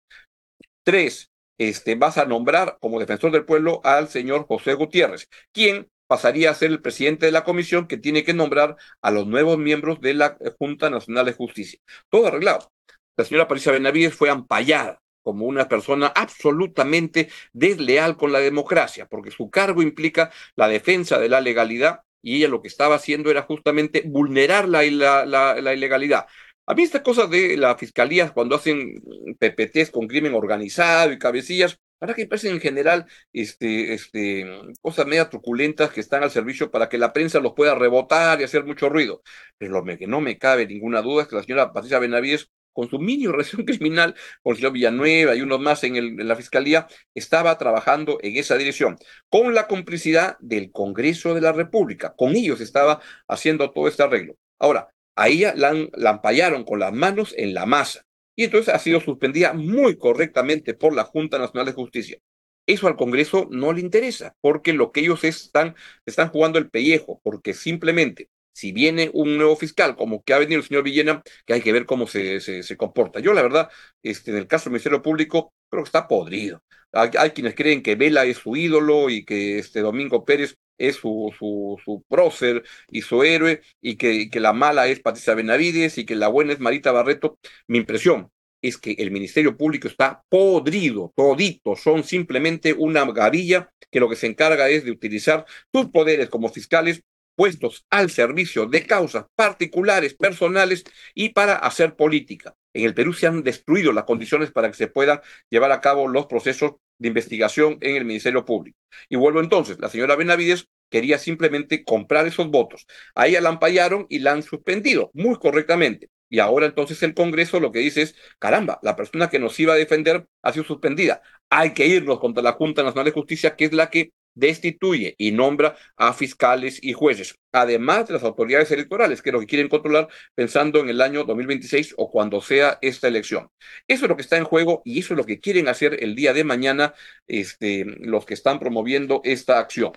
Tres, 0.83 1.31
este, 1.57 1.95
vas 1.95 2.17
a 2.17 2.25
nombrar 2.25 2.77
como 2.79 2.99
defensor 2.99 3.31
del 3.31 3.45
pueblo 3.45 3.81
al 3.83 4.07
señor 4.07 4.45
José 4.45 4.73
Gutiérrez, 4.75 5.29
quien 5.51 5.89
pasaría 6.07 6.51
a 6.51 6.55
ser 6.55 6.71
el 6.71 6.81
presidente 6.81 7.25
de 7.25 7.31
la 7.31 7.43
comisión 7.43 7.87
que 7.87 7.97
tiene 7.97 8.23
que 8.23 8.33
nombrar 8.33 8.75
a 9.01 9.11
los 9.11 9.27
nuevos 9.27 9.57
miembros 9.57 10.01
de 10.01 10.13
la 10.13 10.37
Junta 10.59 10.89
Nacional 10.89 11.25
de 11.25 11.33
Justicia. 11.33 11.79
Todo 12.09 12.27
arreglado. 12.27 12.71
La 13.15 13.25
señora 13.25 13.47
Patricia 13.47 13.71
Benavides 13.71 14.15
fue 14.15 14.29
ampallada 14.29 14.99
como 15.23 15.45
una 15.45 15.67
persona 15.67 16.07
absolutamente 16.07 17.29
desleal 17.53 18.17
con 18.17 18.31
la 18.31 18.39
democracia, 18.39 19.07
porque 19.07 19.31
su 19.31 19.49
cargo 19.49 19.81
implica 19.81 20.31
la 20.55 20.67
defensa 20.67 21.17
de 21.17 21.29
la 21.29 21.41
legalidad 21.41 22.01
y 22.21 22.37
ella 22.37 22.47
lo 22.49 22.61
que 22.61 22.67
estaba 22.67 22.95
haciendo 22.95 23.31
era 23.31 23.43
justamente 23.43 24.03
vulnerar 24.05 24.67
la, 24.67 24.83
la, 24.83 25.25
la, 25.25 25.73
ilegalidad. 25.73 26.25
A 26.65 26.73
mí 26.73 26.83
estas 26.83 27.01
cosas 27.01 27.29
de 27.29 27.57
la 27.57 27.77
fiscalía, 27.77 28.29
cuando 28.29 28.55
hacen 28.55 29.01
PPTs 29.39 29.91
con 29.91 30.07
crimen 30.07 30.33
organizado 30.33 31.11
y 31.11 31.19
cabecillas, 31.19 31.79
para 32.03 32.15
que 32.15 32.27
parecen 32.27 32.55
en 32.55 32.59
general 32.59 33.05
este, 33.31 33.93
este, 33.93 34.45
cosas 34.81 35.07
media 35.07 35.29
truculentas 35.29 35.89
que 35.89 36.01
están 36.01 36.21
al 36.21 36.31
servicio 36.31 36.69
para 36.69 36.89
que 36.89 36.97
la 36.97 37.13
prensa 37.13 37.39
los 37.39 37.53
pueda 37.53 37.75
rebotar 37.75 38.41
y 38.41 38.43
hacer 38.43 38.65
mucho 38.65 38.89
ruido. 38.89 39.23
Pero 39.57 39.71
lo 39.71 39.97
que 39.97 40.05
no 40.05 40.19
me 40.19 40.37
cabe 40.37 40.67
ninguna 40.67 41.01
duda 41.01 41.21
es 41.21 41.29
que 41.29 41.37
la 41.37 41.43
señora 41.43 41.71
Patricia 41.71 41.99
Benavides, 41.99 42.49
con 42.73 42.89
su 42.89 42.99
mini 42.99 43.27
relación 43.27 43.63
criminal 43.65 44.15
con 44.41 44.51
el 44.51 44.57
señor 44.57 44.73
Villanueva 44.73 45.33
y 45.33 45.43
unos 45.43 45.61
más 45.61 45.81
en, 45.85 45.95
en 45.95 46.27
la 46.27 46.35
fiscalía, 46.35 46.87
estaba 47.15 47.57
trabajando 47.57 48.17
en 48.21 48.35
esa 48.35 48.57
dirección, 48.57 48.97
con 49.29 49.53
la 49.53 49.67
complicidad 49.67 50.35
del 50.41 50.73
Congreso 50.73 51.33
de 51.33 51.39
la 51.39 51.53
República. 51.53 52.15
Con 52.17 52.35
ellos 52.35 52.59
estaba 52.59 52.99
haciendo 53.29 53.71
todo 53.71 53.87
este 53.87 54.03
arreglo. 54.03 54.35
Ahora, 54.59 54.89
a 55.15 55.29
ella 55.29 55.53
la, 55.55 55.73
la 55.93 56.09
ampallaron 56.09 56.65
con 56.65 56.79
las 56.79 56.91
manos 56.91 57.33
en 57.37 57.53
la 57.53 57.65
masa 57.65 58.05
y 58.35 58.45
entonces 58.45 58.73
ha 58.73 58.79
sido 58.79 58.99
suspendida 58.99 59.53
muy 59.53 59.97
correctamente 59.97 60.73
por 60.73 60.95
la 60.95 61.03
Junta 61.03 61.37
Nacional 61.37 61.67
de 61.67 61.73
Justicia. 61.73 62.19
Eso 62.65 62.87
al 62.87 62.95
Congreso 62.95 63.47
no 63.51 63.73
le 63.73 63.81
interesa, 63.81 64.35
porque 64.41 64.73
lo 64.73 64.91
que 64.91 65.01
ellos 65.01 65.23
están, 65.23 65.75
están 66.05 66.29
jugando 66.29 66.59
el 66.59 66.69
pellejo, 66.69 67.19
porque 67.23 67.53
simplemente 67.53 68.29
si 68.53 68.71
viene 68.71 69.09
un 69.13 69.37
nuevo 69.37 69.55
fiscal, 69.55 69.95
como 69.95 70.23
que 70.23 70.33
ha 70.33 70.39
venido 70.39 70.59
el 70.59 70.67
señor 70.67 70.83
Villena, 70.83 71.23
que 71.45 71.53
hay 71.53 71.61
que 71.61 71.73
ver 71.73 71.85
cómo 71.85 72.07
se, 72.07 72.39
se, 72.39 72.77
comporta. 72.77 73.19
Yo, 73.19 73.33
la 73.33 73.41
verdad, 73.41 73.69
este, 74.03 74.31
en 74.31 74.37
el 74.37 74.47
caso 74.47 74.65
del 74.65 74.73
Ministerio 74.73 75.01
Público, 75.01 75.53
creo 75.69 75.83
que 75.83 75.87
está 75.87 76.07
podrido. 76.07 76.63
Hay, 76.91 77.09
hay, 77.17 77.31
quienes 77.31 77.55
creen 77.55 77.81
que 77.81 77.95
Vela 77.95 78.25
es 78.25 78.37
su 78.37 78.55
ídolo 78.55 79.09
y 79.09 79.25
que 79.25 79.57
este 79.59 79.81
Domingo 79.81 80.23
Pérez 80.23 80.55
es 80.77 80.95
su, 80.97 81.33
su, 81.37 81.79
su 81.83 82.03
prócer 82.07 82.63
y 82.89 83.01
su 83.01 83.23
héroe, 83.23 83.61
y 83.81 83.95
que, 83.95 84.29
que 84.29 84.39
la 84.39 84.53
mala 84.53 84.87
es 84.87 84.99
Patricia 84.99 85.35
Benavides 85.35 85.97
y 85.97 86.05
que 86.05 86.15
la 86.15 86.27
buena 86.27 86.53
es 86.53 86.59
Marita 86.59 86.91
Barreto. 86.91 87.37
Mi 87.67 87.77
impresión 87.79 88.31
es 88.61 88.77
que 88.77 88.95
el 88.97 89.11
Ministerio 89.11 89.57
Público 89.57 89.87
está 89.87 90.23
podrido, 90.29 91.11
todito, 91.15 91.75
son 91.75 92.03
simplemente 92.03 92.73
una 92.73 93.05
gavilla 93.11 93.69
que 93.91 93.99
lo 93.99 94.09
que 94.09 94.15
se 94.15 94.27
encarga 94.27 94.69
es 94.69 94.85
de 94.85 94.91
utilizar 94.91 95.45
sus 95.71 95.89
poderes 95.89 96.29
como 96.29 96.49
fiscales 96.49 97.03
puestos 97.35 97.85
al 97.89 98.09
servicio 98.09 98.65
de 98.65 98.85
causas 98.85 99.25
particulares, 99.35 100.13
personales 100.15 100.83
y 101.13 101.29
para 101.29 101.55
hacer 101.55 101.95
política. 101.95 102.55
En 102.73 102.85
el 102.85 102.93
Perú 102.93 103.13
se 103.13 103.27
han 103.27 103.43
destruido 103.43 103.91
las 103.91 104.05
condiciones 104.05 104.51
para 104.51 104.69
que 104.69 104.77
se 104.77 104.87
puedan 104.87 105.21
llevar 105.49 105.71
a 105.71 105.81
cabo 105.81 106.07
los 106.07 106.25
procesos 106.27 106.73
de 106.97 107.07
investigación 107.09 107.77
en 107.81 107.95
el 107.95 108.05
Ministerio 108.05 108.45
Público. 108.45 108.77
Y 109.09 109.15
vuelvo 109.15 109.39
entonces, 109.39 109.79
la 109.79 109.89
señora 109.89 110.15
Benavides 110.15 110.67
quería 110.89 111.17
simplemente 111.17 111.83
comprar 111.83 112.27
esos 112.27 112.49
votos. 112.49 112.85
A 113.15 113.27
ella 113.27 113.41
la 113.41 113.49
ampallaron 113.49 114.05
y 114.09 114.19
la 114.19 114.33
han 114.33 114.43
suspendido, 114.43 115.09
muy 115.13 115.37
correctamente. 115.37 116.09
Y 116.29 116.39
ahora 116.39 116.65
entonces 116.65 117.01
el 117.03 117.13
Congreso 117.13 117.59
lo 117.59 117.71
que 117.71 117.79
dice 117.79 118.03
es, 118.03 118.15
caramba, 118.39 118.79
la 118.83 118.95
persona 118.95 119.29
que 119.29 119.39
nos 119.39 119.59
iba 119.59 119.73
a 119.73 119.77
defender 119.77 120.27
ha 120.41 120.53
sido 120.53 120.65
suspendida. 120.65 121.21
Hay 121.49 121.73
que 121.73 121.87
irnos 121.87 122.19
contra 122.19 122.43
la 122.43 122.53
Junta 122.53 122.83
Nacional 122.83 123.05
de 123.05 123.11
Justicia, 123.11 123.55
que 123.55 123.65
es 123.65 123.73
la 123.73 123.89
que 123.89 124.13
destituye 124.35 125.15
y 125.17 125.31
nombra 125.31 125.75
a 125.95 126.13
fiscales 126.13 126.79
y 126.81 126.93
jueces, 126.93 127.37
además 127.51 128.07
de 128.07 128.13
las 128.13 128.23
autoridades 128.23 128.71
electorales, 128.71 129.21
que 129.21 129.29
es 129.29 129.33
lo 129.33 129.39
que 129.39 129.47
quieren 129.47 129.69
controlar 129.69 130.07
pensando 130.35 130.79
en 130.79 130.89
el 130.89 131.01
año 131.01 131.23
2026 131.23 131.95
o 131.97 132.11
cuando 132.11 132.41
sea 132.41 132.79
esta 132.81 133.07
elección. 133.07 133.49
Eso 133.87 134.05
es 134.05 134.09
lo 134.09 134.15
que 134.15 134.21
está 134.23 134.37
en 134.37 134.43
juego 134.45 134.81
y 134.85 134.99
eso 134.99 135.13
es 135.13 135.17
lo 135.17 135.25
que 135.25 135.39
quieren 135.39 135.67
hacer 135.67 136.03
el 136.03 136.15
día 136.15 136.33
de 136.33 136.43
mañana 136.43 136.93
este, 137.27 137.85
los 137.85 138.25
que 138.25 138.33
están 138.33 138.59
promoviendo 138.59 139.21
esta 139.23 139.59
acción. 139.59 139.93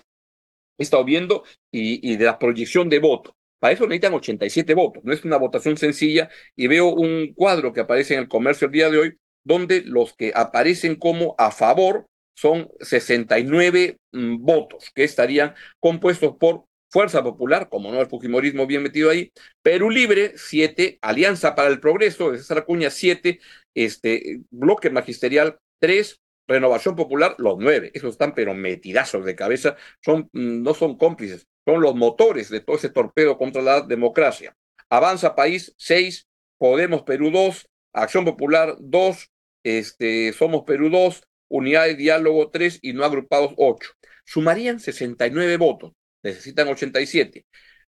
He 0.77 0.83
estado 0.83 1.03
viendo 1.03 1.43
y, 1.71 2.11
y 2.11 2.17
de 2.17 2.25
la 2.25 2.39
proyección 2.39 2.89
de 2.89 2.99
voto. 2.99 3.35
Para 3.59 3.73
eso 3.73 3.85
necesitan 3.87 4.13
87 4.13 4.73
votos, 4.75 5.03
no 5.03 5.13
es 5.13 5.25
una 5.25 5.37
votación 5.37 5.77
sencilla 5.77 6.29
y 6.55 6.67
veo 6.67 6.89
un 6.89 7.33
cuadro 7.33 7.73
que 7.73 7.81
aparece 7.81 8.13
en 8.13 8.19
el 8.21 8.27
comercio 8.27 8.67
el 8.67 8.71
día 8.71 8.89
de 8.91 8.97
hoy 8.99 9.17
donde 9.43 9.81
los 9.81 10.13
que 10.13 10.31
aparecen 10.35 10.95
como 10.95 11.33
a 11.37 11.51
favor 11.51 12.05
son 12.37 12.69
69 12.79 13.97
mm, 14.11 14.37
votos 14.45 14.91
que 14.93 15.03
estarían 15.03 15.55
compuestos 15.79 16.35
por 16.37 16.65
Fuerza 16.89 17.23
Popular, 17.23 17.67
como 17.67 17.91
no 17.91 17.99
el 17.99 18.07
Fujimorismo 18.07 18.67
bien 18.67 18.83
metido 18.83 19.09
ahí, 19.09 19.31
Perú 19.61 19.89
Libre, 19.89 20.33
7, 20.37 20.99
Alianza 21.01 21.55
para 21.55 21.67
el 21.69 21.79
Progreso 21.79 22.33
César 22.35 22.59
Acuña, 22.59 22.89
7, 22.89 23.39
este, 23.73 24.41
Bloque 24.51 24.89
Magisterial, 24.89 25.57
3, 25.79 26.21
Renovación 26.47 26.95
Popular, 26.95 27.35
los 27.39 27.57
9. 27.59 27.91
Esos 27.93 28.11
están 28.11 28.33
pero 28.33 28.53
metidazos 28.53 29.25
de 29.25 29.35
cabeza, 29.35 29.75
son, 30.01 30.29
mm, 30.31 30.61
no 30.61 30.73
son 30.73 30.97
cómplices, 30.97 31.47
son 31.65 31.81
los 31.81 31.95
motores 31.95 32.49
de 32.49 32.61
todo 32.61 32.77
ese 32.77 32.89
torpedo 32.89 33.37
contra 33.37 33.61
la 33.61 33.81
democracia. 33.81 34.55
Avanza 34.89 35.35
País, 35.35 35.73
6, 35.77 36.27
Podemos 36.57 37.03
Perú 37.03 37.31
2, 37.31 37.67
Acción 37.93 38.25
Popular 38.25 38.75
2, 38.79 39.29
este, 39.63 40.31
Somos 40.33 40.63
Perú 40.63 40.89
2, 40.89 41.26
Unidad 41.49 41.85
de 41.85 41.95
Diálogo 41.95 42.49
3 42.49 42.79
y 42.81 42.93
no 42.93 43.03
agrupados 43.03 43.53
8. 43.57 43.91
Sumarían 44.25 44.79
69 44.79 45.57
votos, 45.57 45.93
necesitan 46.23 46.67
87. 46.67 47.45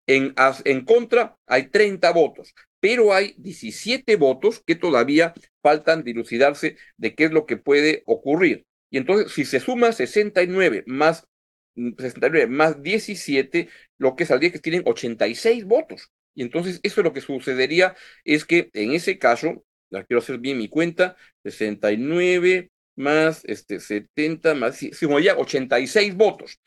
En, 0.07 0.33
en 0.65 0.85
contra 0.85 1.35
hay 1.45 1.67
30 1.67 2.11
votos, 2.11 2.53
pero 2.79 3.13
hay 3.13 3.35
17 3.37 4.15
votos 4.15 4.63
que 4.65 4.75
todavía 4.75 5.33
faltan 5.61 6.03
dilucidarse 6.03 6.77
de 6.97 7.15
qué 7.15 7.25
es 7.25 7.31
lo 7.31 7.45
que 7.45 7.57
puede 7.57 8.03
ocurrir. 8.05 8.65
Y 8.89 8.97
entonces, 8.97 9.31
si 9.33 9.45
se 9.45 9.59
suma 9.59 9.91
69 9.91 10.83
más 10.87 11.27
69 11.75 12.47
más 12.47 12.81
17, 12.81 13.69
lo 13.97 14.15
que 14.15 14.25
saldría 14.25 14.51
que 14.51 14.59
tienen 14.59 14.83
86 14.85 15.65
votos. 15.65 16.11
Y 16.35 16.41
entonces 16.41 16.79
eso 16.83 17.01
es 17.01 17.05
lo 17.05 17.13
que 17.13 17.21
sucedería 17.21 17.95
es 18.23 18.45
que 18.45 18.69
en 18.73 18.91
ese 18.91 19.17
caso, 19.17 19.65
quiero 19.89 20.19
hacer 20.19 20.39
bien 20.39 20.57
mi 20.57 20.69
cuenta, 20.69 21.17
69 21.43 22.71
más 22.99 23.43
este 23.45 23.79
70 23.79 24.53
más 24.55 24.77
si 24.77 24.91
ya 25.23 25.37
86 25.37 26.15
votos 26.15 26.59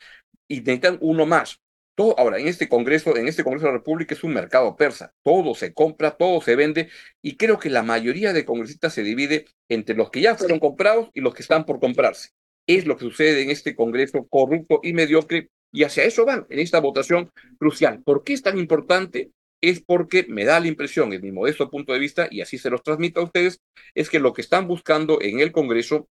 y 0.47 0.59
necesitan 0.59 0.97
uno 1.01 1.25
más. 1.25 1.59
Todo, 1.95 2.17
ahora, 2.17 2.39
en 2.39 2.47
este 2.47 2.67
Congreso, 2.67 3.15
en 3.15 3.27
este 3.27 3.43
Congreso 3.43 3.67
de 3.67 3.73
la 3.73 3.77
República 3.77 4.15
es 4.15 4.23
un 4.23 4.33
mercado 4.33 4.75
persa. 4.75 5.13
Todo 5.21 5.53
se 5.53 5.73
compra, 5.73 6.11
todo 6.11 6.41
se 6.41 6.55
vende, 6.55 6.89
y 7.21 7.37
creo 7.37 7.59
que 7.59 7.69
la 7.69 7.83
mayoría 7.83 8.33
de 8.33 8.45
congresistas 8.45 8.93
se 8.93 9.03
divide 9.03 9.45
entre 9.69 9.95
los 9.95 10.09
que 10.09 10.21
ya 10.21 10.35
fueron 10.35 10.59
comprados 10.59 11.09
y 11.13 11.21
los 11.21 11.35
que 11.35 11.43
están 11.43 11.65
por 11.65 11.79
comprarse. 11.79 12.29
Es 12.67 12.87
lo 12.87 12.97
que 12.97 13.05
sucede 13.05 13.43
en 13.43 13.51
este 13.51 13.75
Congreso 13.75 14.25
corrupto 14.27 14.79
y 14.81 14.93
mediocre, 14.93 15.49
y 15.71 15.83
hacia 15.83 16.03
eso 16.03 16.25
van 16.25 16.47
en 16.49 16.59
esta 16.59 16.79
votación 16.79 17.29
crucial. 17.59 18.01
¿Por 18.03 18.23
qué 18.23 18.33
es 18.33 18.41
tan 18.41 18.57
importante? 18.57 19.31
Es 19.61 19.79
porque 19.79 20.25
me 20.27 20.45
da 20.45 20.59
la 20.59 20.67
impresión, 20.67 21.13
en 21.13 21.21
mi 21.21 21.31
modesto 21.31 21.69
punto 21.69 21.93
de 21.93 21.99
vista, 21.99 22.27
y 22.31 22.41
así 22.41 22.57
se 22.57 22.71
los 22.71 22.81
transmito 22.81 23.19
a 23.19 23.23
ustedes, 23.23 23.59
es 23.93 24.09
que 24.09 24.19
lo 24.19 24.33
que 24.33 24.41
están 24.41 24.67
buscando 24.67 25.21
en 25.21 25.39
el 25.39 25.51
Congreso 25.51 26.07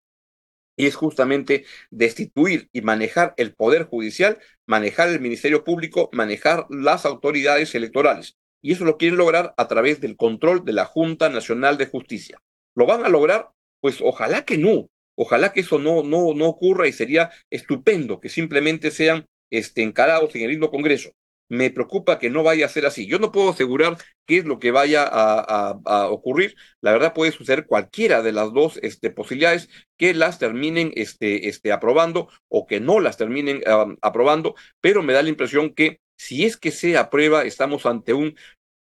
y 0.75 0.85
es 0.85 0.95
justamente 0.95 1.65
destituir 1.89 2.69
y 2.71 2.81
manejar 2.81 3.33
el 3.37 3.53
poder 3.53 3.85
judicial, 3.85 4.39
manejar 4.65 5.09
el 5.09 5.19
Ministerio 5.19 5.63
Público, 5.63 6.09
manejar 6.13 6.65
las 6.69 7.05
autoridades 7.05 7.75
electorales. 7.75 8.37
Y 8.61 8.73
eso 8.73 8.85
lo 8.85 8.97
quieren 8.97 9.17
lograr 9.17 9.53
a 9.57 9.67
través 9.67 10.01
del 10.01 10.15
control 10.15 10.63
de 10.65 10.73
la 10.73 10.85
Junta 10.85 11.29
Nacional 11.29 11.77
de 11.77 11.87
Justicia. 11.87 12.41
¿Lo 12.75 12.85
van 12.85 13.05
a 13.05 13.09
lograr? 13.09 13.49
Pues 13.79 13.99
ojalá 14.01 14.45
que 14.45 14.57
no. 14.57 14.89
Ojalá 15.15 15.51
que 15.51 15.61
eso 15.61 15.77
no, 15.77 16.03
no, 16.03 16.33
no 16.33 16.47
ocurra 16.47 16.87
y 16.87 16.93
sería 16.93 17.31
estupendo 17.49 18.19
que 18.19 18.29
simplemente 18.29 18.91
sean 18.91 19.25
este, 19.49 19.83
encarados 19.83 20.35
en 20.35 20.43
el 20.43 20.49
mismo 20.49 20.71
Congreso 20.71 21.11
me 21.51 21.70
preocupa 21.70 22.17
que 22.17 22.29
no 22.29 22.43
vaya 22.43 22.65
a 22.65 22.70
ser 22.70 22.86
así. 22.86 23.05
Yo 23.08 23.20
no 23.20 23.34
puedo 23.34 23.50
asegurar 23.50 23.98
qué 24.25 24.38
es 24.38 24.46
lo 24.46 24.58
que 24.58 24.72
vaya 24.72 25.03
a, 25.05 26.08
ocurrir. 26.10 26.55
La 26.79 26.93
verdad 26.93 27.13
puede 27.13 27.34
suceder 27.34 27.65
cualquiera 27.65 28.22
de 28.22 28.31
las 28.31 28.53
dos 28.53 28.79
este, 28.81 29.12
posibilidades 29.12 29.70
que 29.98 30.13
las 30.13 30.39
terminen 30.39 30.93
este, 30.96 31.50
este, 31.50 31.74
aprobando 31.74 32.29
o 32.48 32.67
que 32.67 32.79
no 32.79 33.01
las 33.01 33.17
terminen 33.17 33.62
aprobando, 34.01 34.55
pero 34.79 35.03
me 35.03 35.12
da 35.12 35.24
la 35.24 35.29
impresión 35.29 35.74
que 35.74 36.00
si 36.15 36.46
es 36.46 36.55
que 36.55 36.72
se 36.72 36.98
aprueba, 36.98 37.43
estamos 37.43 37.86
ante 37.86 38.13
un 38.13 38.36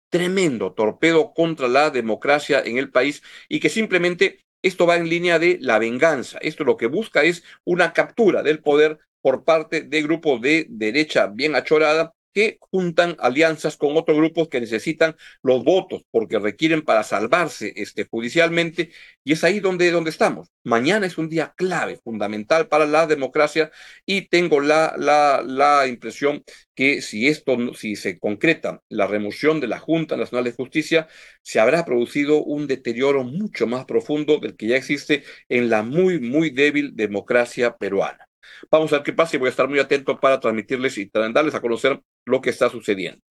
tremendo 0.10 0.72
torpedo 0.74 1.34
contra 1.34 1.68
la 1.68 1.90
democracia 1.90 2.62
en 2.64 2.78
el 2.78 2.90
país 2.90 3.22
y 3.50 3.60
que 3.60 3.68
simplemente 3.68 4.46
esto 4.62 4.88
va 4.88 4.96
en 4.96 5.10
línea 5.10 5.40
de 5.40 5.58
la 5.60 5.78
venganza. 5.78 6.38
Esto 6.42 6.64
lo 6.64 6.78
que 6.78 6.88
busca 6.88 7.24
es 7.24 7.44
una 7.66 7.92
captura 7.92 8.44
del 8.44 8.62
poder 8.62 9.00
por 9.22 9.44
parte 9.44 9.82
de 9.82 10.02
grupos 10.04 10.40
de 10.40 10.68
derecha 10.70 11.28
bien 11.28 11.56
achorada 11.56 12.15
que 12.36 12.58
juntan 12.60 13.16
alianzas 13.20 13.78
con 13.78 13.96
otros 13.98 14.18
grupos 14.18 14.50
que 14.50 14.60
necesitan 14.60 15.16
los 15.42 15.64
votos 15.64 16.04
porque 16.12 16.38
requieren 16.38 16.82
para 16.82 17.04
salvarse 17.04 17.74
este, 17.78 18.06
judicialmente 18.06 18.92
y 19.24 19.32
es 19.34 19.44
ahí 19.46 19.62
donde, 19.62 19.90
donde 19.90 20.10
estamos. 20.10 20.50
Mañana 20.64 21.06
es 21.08 21.18
un 21.18 21.30
día 21.30 21.54
clave, 21.56 21.98
fundamental 22.04 22.68
para 22.68 22.86
la 22.86 23.08
democracia 23.08 23.72
y 24.06 24.28
tengo 24.28 24.60
la, 24.60 24.96
la, 24.98 25.42
la 25.46 25.88
impresión 25.88 26.44
que 26.76 27.02
si 27.02 27.28
esto, 27.28 27.74
si 27.74 27.96
se 27.96 28.20
concreta 28.20 28.82
la 28.90 29.08
remoción 29.08 29.62
de 29.62 29.68
la 29.68 29.80
Junta 29.80 30.18
Nacional 30.18 30.44
de 30.44 30.52
Justicia, 30.52 31.08
se 31.42 31.60
habrá 31.62 31.86
producido 31.86 32.44
un 32.44 32.68
deterioro 32.68 33.24
mucho 33.24 33.66
más 33.66 33.86
profundo 33.86 34.40
del 34.40 34.58
que 34.58 34.68
ya 34.68 34.76
existe 34.78 35.24
en 35.50 35.70
la 35.70 35.84
muy, 35.84 36.20
muy 36.20 36.50
débil 36.50 36.96
democracia 36.96 37.78
peruana. 37.78 38.28
Vamos 38.72 38.92
a 38.94 38.98
ver 38.98 39.04
qué 39.04 39.14
pasa 39.14 39.36
y 39.36 39.40
voy 39.40 39.48
a 39.48 39.52
estar 39.52 39.68
muy 39.68 39.80
atento 39.80 40.20
para 40.20 40.40
transmitirles 40.40 40.98
y 40.98 41.10
darles 41.14 41.56
a 41.56 41.62
conocer 41.62 42.02
lo 42.26 42.42
que 42.42 42.50
está 42.50 42.70
sucediendo. 42.70 43.22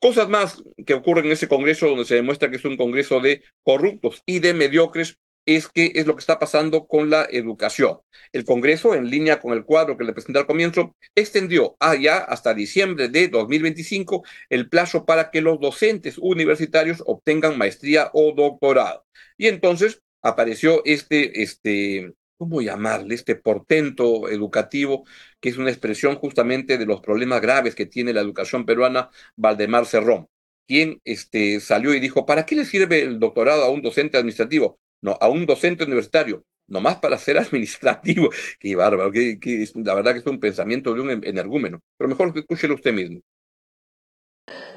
Cosas 0.00 0.28
más 0.28 0.62
que 0.86 0.94
ocurren 0.94 1.26
en 1.26 1.32
ese 1.32 1.48
Congreso 1.48 1.88
donde 1.88 2.04
se 2.04 2.14
demuestra 2.14 2.50
que 2.50 2.56
es 2.56 2.64
un 2.64 2.76
Congreso 2.76 3.20
de 3.20 3.42
corruptos 3.64 4.22
y 4.26 4.38
de 4.38 4.54
mediocres 4.54 5.18
es 5.48 5.66
que 5.66 5.92
es 5.94 6.06
lo 6.06 6.14
que 6.14 6.20
está 6.20 6.38
pasando 6.38 6.86
con 6.86 7.08
la 7.08 7.26
educación. 7.30 8.00
El 8.32 8.44
Congreso, 8.44 8.94
en 8.94 9.08
línea 9.08 9.40
con 9.40 9.54
el 9.54 9.64
cuadro 9.64 9.96
que 9.96 10.04
le 10.04 10.12
presenté 10.12 10.38
al 10.38 10.46
comienzo, 10.46 10.94
extendió 11.14 11.74
allá 11.80 12.18
hasta 12.18 12.52
diciembre 12.52 13.08
de 13.08 13.28
2025 13.28 14.24
el 14.50 14.68
plazo 14.68 15.06
para 15.06 15.30
que 15.30 15.40
los 15.40 15.58
docentes 15.58 16.18
universitarios 16.18 17.02
obtengan 17.06 17.56
maestría 17.56 18.10
o 18.12 18.32
doctorado. 18.32 19.06
Y 19.38 19.46
entonces 19.48 20.02
apareció 20.22 20.82
este, 20.84 21.42
este, 21.42 22.12
¿cómo 22.38 22.62
llamarle? 22.62 23.14
Este 23.14 23.36
portento 23.36 24.28
educativo, 24.28 25.04
que 25.40 25.50
es 25.50 25.58
una 25.58 25.70
expresión 25.70 26.16
justamente 26.16 26.78
de 26.78 26.86
los 26.86 27.00
problemas 27.00 27.40
graves 27.42 27.74
que 27.74 27.86
tiene 27.86 28.12
la 28.12 28.20
educación 28.22 28.64
peruana, 28.64 29.10
Valdemar 29.36 29.86
Cerrón, 29.86 30.28
quien 30.66 31.00
este, 31.04 31.60
salió 31.60 31.94
y 31.94 32.00
dijo, 32.00 32.26
¿para 32.26 32.46
qué 32.46 32.54
le 32.56 32.64
sirve 32.64 33.02
el 33.02 33.18
doctorado 33.18 33.64
a 33.64 33.70
un 33.70 33.82
docente 33.82 34.16
administrativo? 34.18 34.78
No, 35.00 35.16
a 35.20 35.28
un 35.28 35.46
docente 35.46 35.84
universitario, 35.84 36.44
nomás 36.66 36.96
para 36.98 37.18
ser 37.18 37.38
administrativo. 37.38 38.30
Qué 38.60 38.76
bárbaro, 38.76 39.10
que, 39.12 39.38
la 39.76 39.94
verdad 39.94 40.12
que 40.12 40.18
es 40.20 40.26
un 40.26 40.40
pensamiento 40.40 40.94
de 40.94 41.00
un 41.00 41.10
energúmeno, 41.24 41.80
pero 41.96 42.08
mejor 42.08 42.32
que 42.32 42.40
escúchelo 42.40 42.74
usted 42.74 42.92
mismo. 42.92 43.20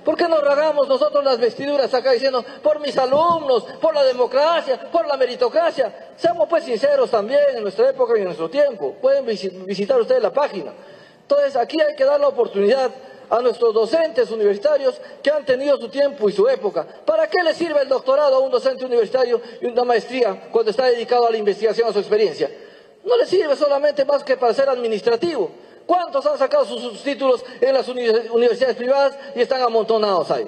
¿Por 0.03 0.17
qué 0.17 0.27
nos 0.27 0.43
rasgamos 0.43 0.87
nosotros 0.87 1.23
las 1.23 1.39
vestiduras 1.39 1.93
acá 1.93 2.11
diciendo 2.11 2.43
por 2.63 2.79
mis 2.79 2.97
alumnos, 2.97 3.63
por 3.79 3.93
la 3.93 4.03
democracia, 4.03 4.89
por 4.91 5.05
la 5.05 5.17
meritocracia? 5.17 6.11
Seamos 6.15 6.47
pues 6.49 6.63
sinceros 6.63 7.11
también 7.11 7.41
en 7.55 7.63
nuestra 7.63 7.89
época 7.89 8.13
y 8.15 8.19
en 8.19 8.25
nuestro 8.25 8.49
tiempo. 8.49 8.95
Pueden 9.01 9.25
visitar 9.25 9.99
ustedes 9.99 10.21
la 10.21 10.33
página. 10.33 10.73
Entonces 11.21 11.55
aquí 11.55 11.79
hay 11.79 11.95
que 11.95 12.03
dar 12.03 12.19
la 12.19 12.27
oportunidad 12.29 12.91
a 13.29 13.39
nuestros 13.39 13.73
docentes 13.73 14.29
universitarios 14.29 14.99
que 15.23 15.31
han 15.31 15.45
tenido 15.45 15.77
su 15.77 15.87
tiempo 15.87 16.27
y 16.27 16.33
su 16.33 16.49
época. 16.49 16.85
¿Para 17.05 17.27
qué 17.27 17.41
le 17.41 17.53
sirve 17.53 17.81
el 17.81 17.87
doctorado 17.87 18.35
a 18.35 18.39
un 18.39 18.51
docente 18.51 18.83
universitario 18.83 19.39
y 19.61 19.67
una 19.67 19.85
maestría 19.85 20.49
cuando 20.51 20.71
está 20.71 20.87
dedicado 20.87 21.27
a 21.27 21.31
la 21.31 21.37
investigación, 21.37 21.87
a 21.87 21.93
su 21.93 21.99
experiencia? 21.99 22.51
No 23.05 23.15
le 23.15 23.25
sirve 23.25 23.55
solamente 23.55 24.03
más 24.03 24.23
que 24.23 24.35
para 24.35 24.53
ser 24.53 24.67
administrativo. 24.67 25.49
¿Cuántos 25.85 26.25
han 26.25 26.38
sacado 26.38 26.65
sus 26.65 27.03
títulos 27.03 27.43
en 27.59 27.73
las 27.73 27.88
universidades 27.88 28.75
privadas 28.75 29.17
y 29.35 29.41
están 29.41 29.61
amontonados 29.61 30.31
ahí? 30.31 30.47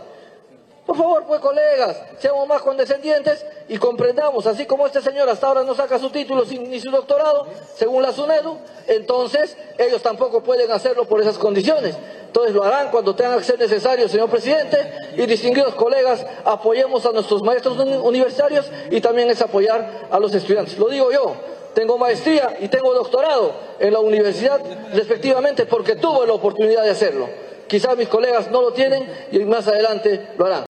Por 0.85 0.97
favor, 0.97 1.23
pues 1.25 1.39
colegas, 1.39 1.97
seamos 2.19 2.45
más 2.45 2.61
condescendientes 2.61 3.45
y 3.69 3.77
comprendamos, 3.77 4.45
así 4.45 4.65
como 4.65 4.85
este 4.85 5.01
señor 5.01 5.29
hasta 5.29 5.47
ahora 5.47 5.63
no 5.63 5.73
saca 5.73 5.97
su 5.97 6.09
título 6.09 6.43
ni 6.43 6.77
su 6.81 6.91
doctorado, 6.91 7.47
según 7.75 8.03
la 8.03 8.11
SUNEDU, 8.11 8.57
entonces 8.87 9.55
ellos 9.77 10.01
tampoco 10.01 10.43
pueden 10.43 10.69
hacerlo 10.71 11.05
por 11.05 11.21
esas 11.21 11.37
condiciones. 11.37 11.95
Entonces 12.25 12.53
lo 12.53 12.63
harán 12.63 12.91
cuando 12.91 13.15
tenga 13.15 13.37
que 13.37 13.45
ser 13.45 13.59
necesario, 13.59 14.09
señor 14.09 14.29
presidente, 14.29 14.77
y 15.15 15.25
distinguidos 15.25 15.73
colegas, 15.75 16.25
apoyemos 16.43 17.05
a 17.05 17.11
nuestros 17.13 17.41
maestros 17.43 17.77
universitarios 17.77 18.69
y 18.91 18.99
también 18.99 19.29
es 19.29 19.41
apoyar 19.41 20.07
a 20.11 20.19
los 20.19 20.33
estudiantes. 20.35 20.77
Lo 20.77 20.89
digo 20.89 21.11
yo, 21.13 21.33
tengo 21.73 21.97
maestría 21.97 22.57
y 22.59 22.67
tengo 22.67 22.93
doctorado 22.93 23.75
en 23.79 23.93
la 23.93 23.99
universidad 23.99 24.61
respectivamente 24.93 25.65
porque 25.65 25.95
tuve 25.95 26.27
la 26.27 26.33
oportunidad 26.33 26.83
de 26.83 26.91
hacerlo. 26.91 27.29
Quizás 27.67 27.97
mis 27.97 28.07
colegas 28.07 28.51
no 28.51 28.61
lo 28.61 28.73
tienen 28.73 29.07
y 29.31 29.39
más 29.39 29.67
adelante 29.67 30.29
lo 30.37 30.45
harán. 30.45 30.65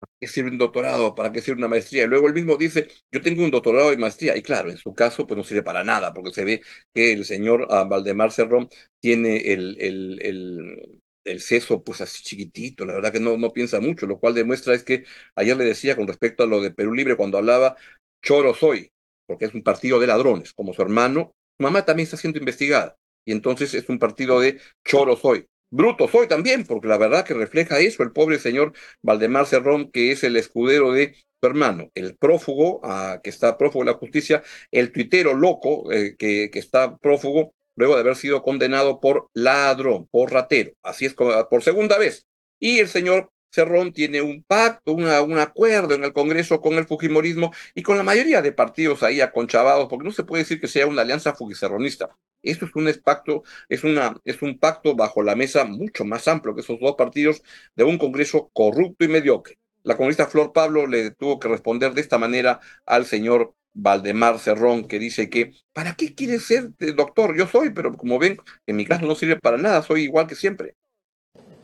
¿Para 0.00 0.12
qué 0.20 0.26
sirve 0.28 0.50
un 0.50 0.58
doctorado? 0.58 1.14
¿Para 1.14 1.32
qué 1.32 1.40
sirve 1.40 1.58
una 1.58 1.68
maestría? 1.68 2.04
Y 2.04 2.06
luego 2.06 2.28
él 2.28 2.34
mismo 2.34 2.56
dice, 2.56 2.88
yo 3.10 3.20
tengo 3.20 3.42
un 3.44 3.50
doctorado 3.50 3.92
y 3.92 3.96
maestría. 3.96 4.36
Y 4.36 4.42
claro, 4.42 4.70
en 4.70 4.76
su 4.78 4.94
caso, 4.94 5.26
pues 5.26 5.36
no 5.36 5.44
sirve 5.44 5.62
para 5.62 5.82
nada, 5.84 6.12
porque 6.14 6.32
se 6.32 6.44
ve 6.44 6.62
que 6.94 7.12
el 7.12 7.24
señor 7.24 7.66
ah, 7.70 7.84
Valdemar 7.84 8.30
Cerrón 8.32 8.68
tiene 9.00 9.52
el, 9.52 9.76
el, 9.80 10.18
el, 10.22 11.00
el 11.24 11.40
seso 11.40 11.82
pues 11.82 12.00
así 12.00 12.22
chiquitito, 12.22 12.84
la 12.84 12.94
verdad 12.94 13.12
que 13.12 13.20
no, 13.20 13.36
no 13.36 13.52
piensa 13.52 13.80
mucho, 13.80 14.06
lo 14.06 14.18
cual 14.20 14.34
demuestra 14.34 14.74
es 14.74 14.84
que 14.84 15.04
ayer 15.36 15.56
le 15.56 15.64
decía 15.64 15.96
con 15.96 16.06
respecto 16.08 16.42
a 16.44 16.46
lo 16.46 16.60
de 16.60 16.70
Perú 16.72 16.94
Libre, 16.94 17.16
cuando 17.16 17.38
hablaba, 17.38 17.76
choro 18.22 18.54
soy, 18.54 18.92
porque 19.28 19.44
es 19.44 19.54
un 19.54 19.62
partido 19.62 20.00
de 20.00 20.08
ladrones, 20.08 20.52
como 20.54 20.72
su 20.72 20.82
hermano, 20.82 21.34
su 21.56 21.62
mamá 21.62 21.84
también 21.84 22.04
está 22.04 22.16
siendo 22.16 22.38
investigada, 22.38 22.96
y 23.24 23.32
entonces 23.32 23.74
es 23.74 23.88
un 23.88 23.98
partido 23.98 24.40
de 24.40 24.58
choro 24.84 25.16
soy. 25.16 25.46
Bruto 25.70 26.08
soy 26.08 26.26
también, 26.26 26.64
porque 26.64 26.88
la 26.88 26.96
verdad 26.96 27.26
que 27.26 27.34
refleja 27.34 27.78
eso 27.78 28.02
el 28.02 28.12
pobre 28.12 28.38
señor 28.38 28.72
Valdemar 29.02 29.46
Cerrón, 29.46 29.90
que 29.90 30.12
es 30.12 30.24
el 30.24 30.36
escudero 30.36 30.92
de 30.92 31.14
su 31.14 31.46
hermano, 31.46 31.90
el 31.94 32.16
prófugo, 32.16 32.80
ah, 32.82 33.20
que 33.22 33.28
está 33.28 33.58
prófugo 33.58 33.84
de 33.84 33.92
la 33.92 33.98
justicia, 33.98 34.42
el 34.70 34.92
tuitero 34.92 35.34
loco, 35.34 35.92
eh, 35.92 36.16
que, 36.18 36.50
que 36.50 36.58
está 36.58 36.96
prófugo 36.96 37.52
luego 37.76 37.94
de 37.94 38.00
haber 38.00 38.16
sido 38.16 38.42
condenado 38.42 38.98
por 38.98 39.28
ladrón, 39.34 40.08
por 40.10 40.32
ratero, 40.32 40.72
así 40.82 41.04
es 41.04 41.14
por 41.14 41.62
segunda 41.62 41.98
vez. 41.98 42.26
Y 42.58 42.78
el 42.80 42.88
señor 42.88 43.30
Cerrón 43.50 43.92
tiene 43.92 44.20
un 44.22 44.42
pacto, 44.42 44.92
un 44.92 45.38
acuerdo 45.38 45.94
en 45.94 46.04
el 46.04 46.12
Congreso 46.12 46.60
con 46.60 46.74
el 46.74 46.86
Fujimorismo 46.86 47.52
y 47.74 47.82
con 47.82 47.96
la 47.96 48.02
mayoría 48.02 48.42
de 48.42 48.52
partidos 48.52 49.02
ahí 49.02 49.20
aconchavados, 49.20 49.88
porque 49.88 50.04
no 50.04 50.12
se 50.12 50.24
puede 50.24 50.42
decir 50.42 50.60
que 50.60 50.68
sea 50.68 50.86
una 50.86 51.02
alianza 51.02 51.34
fujicerronista. 51.34 52.10
Esto 52.42 52.66
es 52.66 52.74
un 52.74 52.92
pacto, 53.02 53.42
es, 53.68 53.84
una, 53.84 54.16
es 54.24 54.42
un 54.42 54.58
pacto 54.58 54.94
bajo 54.94 55.22
la 55.22 55.34
mesa 55.34 55.64
mucho 55.64 56.04
más 56.04 56.28
amplio 56.28 56.54
que 56.54 56.60
esos 56.60 56.78
dos 56.80 56.94
partidos 56.96 57.42
de 57.74 57.84
un 57.84 57.98
Congreso 57.98 58.50
corrupto 58.52 59.04
y 59.04 59.08
mediocre. 59.08 59.58
La 59.82 59.96
comunista 59.96 60.26
Flor 60.26 60.52
Pablo 60.52 60.86
le 60.86 61.10
tuvo 61.12 61.38
que 61.38 61.48
responder 61.48 61.94
de 61.94 62.00
esta 62.00 62.18
manera 62.18 62.60
al 62.86 63.06
señor 63.06 63.54
Valdemar 63.72 64.38
Cerrón, 64.38 64.86
que 64.88 64.98
dice 64.98 65.30
que, 65.30 65.52
¿para 65.72 65.94
qué 65.94 66.14
quiere 66.14 66.40
ser 66.40 66.70
doctor? 66.96 67.36
Yo 67.36 67.46
soy, 67.46 67.70
pero 67.70 67.96
como 67.96 68.18
ven, 68.18 68.38
en 68.66 68.76
mi 68.76 68.84
caso 68.84 69.06
no 69.06 69.14
sirve 69.14 69.36
para 69.36 69.56
nada, 69.56 69.82
soy 69.82 70.02
igual 70.02 70.26
que 70.26 70.34
siempre. 70.34 70.74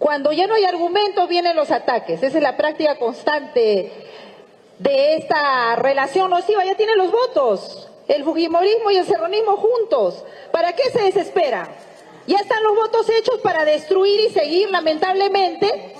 Cuando 0.04 0.32
ya 0.32 0.46
no 0.46 0.52
hay 0.52 0.66
argumento, 0.66 1.26
vienen 1.26 1.56
los 1.56 1.70
ataques. 1.70 2.22
Esa 2.22 2.36
es 2.36 2.42
la 2.42 2.58
práctica 2.58 2.98
constante 2.98 3.90
de 4.78 5.16
esta 5.16 5.76
relación 5.76 6.28
nociva. 6.28 6.62
Ya 6.62 6.74
tienen 6.74 6.98
los 6.98 7.10
votos. 7.10 7.88
El 8.06 8.22
fujimorismo 8.22 8.90
y 8.90 8.98
el 8.98 9.06
serronismo 9.06 9.56
juntos. 9.56 10.22
¿Para 10.52 10.74
qué 10.74 10.90
se 10.90 11.04
desespera? 11.04 11.70
Ya 12.26 12.36
están 12.36 12.62
los 12.64 12.76
votos 12.76 13.08
hechos 13.08 13.40
para 13.40 13.64
destruir 13.64 14.20
y 14.20 14.28
seguir, 14.28 14.70
lamentablemente, 14.70 15.94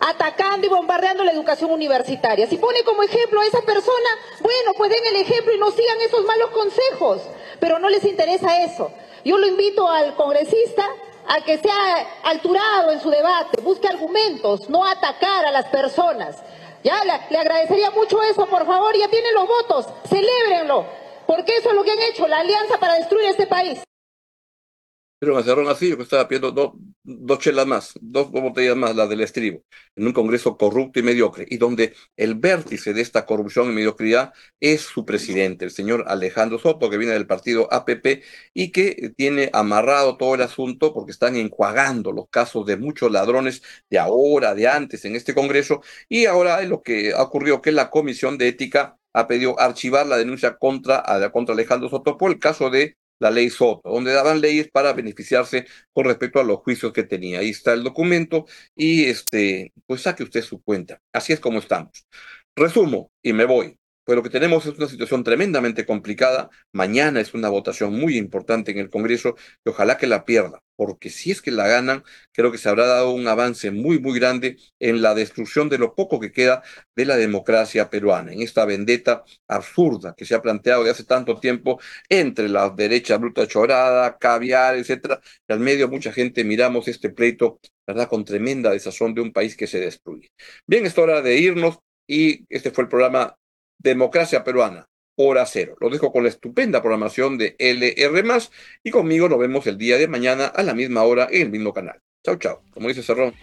atacando 0.00 0.66
y 0.66 0.70
bombardeando 0.70 1.22
la 1.22 1.32
educación 1.32 1.70
universitaria. 1.70 2.46
Si 2.46 2.56
pone 2.56 2.84
como 2.84 3.02
ejemplo 3.02 3.42
a 3.42 3.46
esa 3.46 3.60
persona, 3.60 4.10
bueno, 4.40 4.72
pues 4.78 4.90
den 4.90 5.04
el 5.08 5.16
ejemplo 5.16 5.54
y 5.54 5.58
no 5.58 5.70
sigan 5.72 6.00
esos 6.00 6.24
malos 6.24 6.52
consejos, 6.52 7.20
pero 7.60 7.78
no 7.80 7.90
les 7.90 8.04
interesa 8.04 8.62
eso. 8.62 8.90
Yo 9.26 9.36
lo 9.36 9.46
invito 9.46 9.90
al 9.90 10.14
congresista 10.14 10.88
a 11.28 11.40
que 11.44 11.58
sea 11.58 12.06
alturado 12.24 12.92
en 12.92 13.00
su 13.00 13.10
debate, 13.10 13.60
busque 13.62 13.88
argumentos, 13.88 14.68
no 14.68 14.84
atacar 14.84 15.46
a 15.46 15.50
las 15.50 15.66
personas. 15.66 16.42
Ya 16.84 17.02
le, 17.04 17.38
agradecería 17.38 17.90
mucho 17.90 18.22
eso, 18.22 18.46
por 18.46 18.64
favor, 18.64 18.96
ya 18.96 19.08
tienen 19.08 19.34
los 19.34 19.48
votos, 19.48 19.86
celébrenlo, 20.08 20.86
porque 21.26 21.56
eso 21.56 21.70
es 21.70 21.74
lo 21.74 21.82
que 21.82 21.90
han 21.90 22.02
hecho, 22.02 22.28
la 22.28 22.38
alianza 22.38 22.78
para 22.78 22.94
destruir 22.94 23.26
este 23.26 23.46
país. 23.46 23.82
Pero 25.18 25.34
me 25.34 25.42
cerraron 25.42 25.68
así, 25.68 25.90
yo 25.90 25.96
que 25.96 26.04
estaba 26.04 26.28
pidiendo 26.28 26.52
dos, 26.52 26.72
dos 27.06 27.38
chelas 27.38 27.66
más, 27.66 27.92
dos 28.00 28.30
botellas 28.30 28.76
más, 28.76 28.96
la 28.96 29.06
del 29.06 29.20
estribo, 29.20 29.62
en 29.94 30.06
un 30.08 30.12
Congreso 30.12 30.56
corrupto 30.56 30.98
y 30.98 31.02
mediocre, 31.02 31.46
y 31.48 31.56
donde 31.56 31.94
el 32.16 32.34
vértice 32.34 32.92
de 32.92 33.00
esta 33.00 33.24
corrupción 33.26 33.70
y 33.70 33.74
mediocridad 33.74 34.32
es 34.60 34.82
su 34.82 35.04
presidente, 35.04 35.64
el 35.64 35.70
señor 35.70 36.04
Alejandro 36.08 36.58
Soto, 36.58 36.90
que 36.90 36.98
viene 36.98 37.12
del 37.14 37.26
partido 37.26 37.72
APP 37.72 38.24
y 38.52 38.72
que 38.72 39.12
tiene 39.16 39.50
amarrado 39.52 40.16
todo 40.16 40.34
el 40.34 40.42
asunto 40.42 40.92
porque 40.92 41.12
están 41.12 41.36
enjuagando 41.36 42.10
los 42.12 42.28
casos 42.28 42.66
de 42.66 42.76
muchos 42.76 43.10
ladrones 43.12 43.62
de 43.88 43.98
ahora, 43.98 44.54
de 44.54 44.66
antes 44.66 45.04
en 45.04 45.14
este 45.14 45.34
Congreso, 45.34 45.82
y 46.08 46.26
ahora 46.26 46.60
lo 46.62 46.82
que 46.82 47.12
ha 47.12 47.22
ocurrido 47.22 47.62
que 47.62 47.72
la 47.72 47.90
Comisión 47.90 48.36
de 48.36 48.48
Ética 48.48 48.98
ha 49.12 49.26
pedido 49.28 49.58
archivar 49.60 50.06
la 50.06 50.16
denuncia 50.18 50.56
contra, 50.58 51.02
contra 51.32 51.54
Alejandro 51.54 51.88
Soto 51.88 52.18
por 52.18 52.30
el 52.32 52.38
caso 52.38 52.68
de 52.68 52.96
la 53.18 53.30
ley 53.30 53.50
Soto, 53.50 53.88
donde 53.90 54.12
daban 54.12 54.40
leyes 54.40 54.68
para 54.70 54.92
beneficiarse 54.92 55.66
con 55.92 56.04
respecto 56.06 56.40
a 56.40 56.44
los 56.44 56.58
juicios 56.58 56.92
que 56.92 57.04
tenía. 57.04 57.40
Ahí 57.40 57.50
está 57.50 57.72
el 57.72 57.84
documento 57.84 58.46
y 58.74 59.04
este, 59.04 59.72
pues 59.86 60.02
saque 60.02 60.22
usted 60.22 60.42
su 60.42 60.62
cuenta. 60.62 61.00
Así 61.12 61.32
es 61.32 61.40
como 61.40 61.58
estamos. 61.58 62.06
Resumo 62.56 63.10
y 63.22 63.32
me 63.32 63.44
voy. 63.44 63.78
Pues 64.06 64.14
lo 64.14 64.22
que 64.22 64.30
tenemos 64.30 64.64
es 64.66 64.78
una 64.78 64.86
situación 64.86 65.24
tremendamente 65.24 65.84
complicada. 65.84 66.48
Mañana 66.72 67.20
es 67.20 67.34
una 67.34 67.48
votación 67.48 67.92
muy 67.92 68.16
importante 68.16 68.70
en 68.70 68.78
el 68.78 68.88
Congreso 68.88 69.34
y 69.64 69.70
ojalá 69.70 69.98
que 69.98 70.06
la 70.06 70.24
pierda, 70.24 70.60
porque 70.76 71.10
si 71.10 71.32
es 71.32 71.42
que 71.42 71.50
la 71.50 71.66
ganan, 71.66 72.04
creo 72.32 72.52
que 72.52 72.58
se 72.58 72.68
habrá 72.68 72.86
dado 72.86 73.10
un 73.10 73.26
avance 73.26 73.72
muy, 73.72 73.98
muy 73.98 74.16
grande 74.16 74.58
en 74.78 75.02
la 75.02 75.12
destrucción 75.16 75.68
de 75.68 75.78
lo 75.78 75.96
poco 75.96 76.20
que 76.20 76.30
queda 76.30 76.62
de 76.94 77.04
la 77.04 77.16
democracia 77.16 77.90
peruana, 77.90 78.32
en 78.32 78.42
esta 78.42 78.64
vendetta 78.64 79.24
absurda 79.48 80.14
que 80.16 80.24
se 80.24 80.36
ha 80.36 80.42
planteado 80.42 80.84
de 80.84 80.90
hace 80.90 81.02
tanto 81.02 81.40
tiempo 81.40 81.80
entre 82.08 82.48
la 82.48 82.70
derecha 82.70 83.16
bruta 83.16 83.48
chorada, 83.48 84.18
caviar, 84.18 84.76
etcétera, 84.76 85.20
y 85.48 85.52
al 85.52 85.58
medio 85.58 85.88
mucha 85.88 86.12
gente 86.12 86.44
miramos 86.44 86.86
este 86.86 87.10
pleito, 87.10 87.58
¿verdad?, 87.84 88.08
con 88.08 88.24
tremenda 88.24 88.70
desazón 88.70 89.14
de 89.14 89.22
un 89.22 89.32
país 89.32 89.56
que 89.56 89.66
se 89.66 89.80
destruye. 89.80 90.28
Bien, 90.64 90.86
es 90.86 90.96
hora 90.96 91.22
de 91.22 91.38
irnos 91.38 91.80
y 92.06 92.46
este 92.48 92.70
fue 92.70 92.84
el 92.84 92.88
programa 92.88 93.36
Democracia 93.78 94.44
Peruana, 94.44 94.88
hora 95.16 95.46
cero. 95.46 95.76
Lo 95.80 95.90
dejo 95.90 96.12
con 96.12 96.22
la 96.22 96.28
estupenda 96.28 96.80
programación 96.80 97.38
de 97.38 97.56
LR, 97.58 98.22
y 98.82 98.90
conmigo 98.90 99.28
nos 99.28 99.38
vemos 99.38 99.66
el 99.66 99.78
día 99.78 99.98
de 99.98 100.08
mañana 100.08 100.46
a 100.46 100.62
la 100.62 100.74
misma 100.74 101.02
hora 101.02 101.28
en 101.30 101.42
el 101.42 101.50
mismo 101.50 101.72
canal. 101.72 102.00
Chao, 102.24 102.36
chao. 102.36 102.62
Como 102.70 102.88
dice 102.88 103.02
Cerrón. 103.02 103.34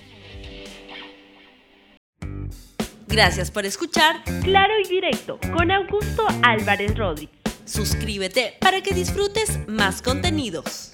Gracias 3.08 3.52
por 3.52 3.66
escuchar 3.66 4.24
Claro 4.44 4.74
y 4.84 4.88
Directo 4.88 5.40
con 5.56 5.70
Augusto 5.70 6.26
Álvarez 6.42 6.98
Rodríguez. 6.98 7.38
Suscríbete 7.66 8.56
para 8.60 8.82
que 8.82 8.94
disfrutes 8.94 9.60
más 9.68 10.02
contenidos. 10.02 10.92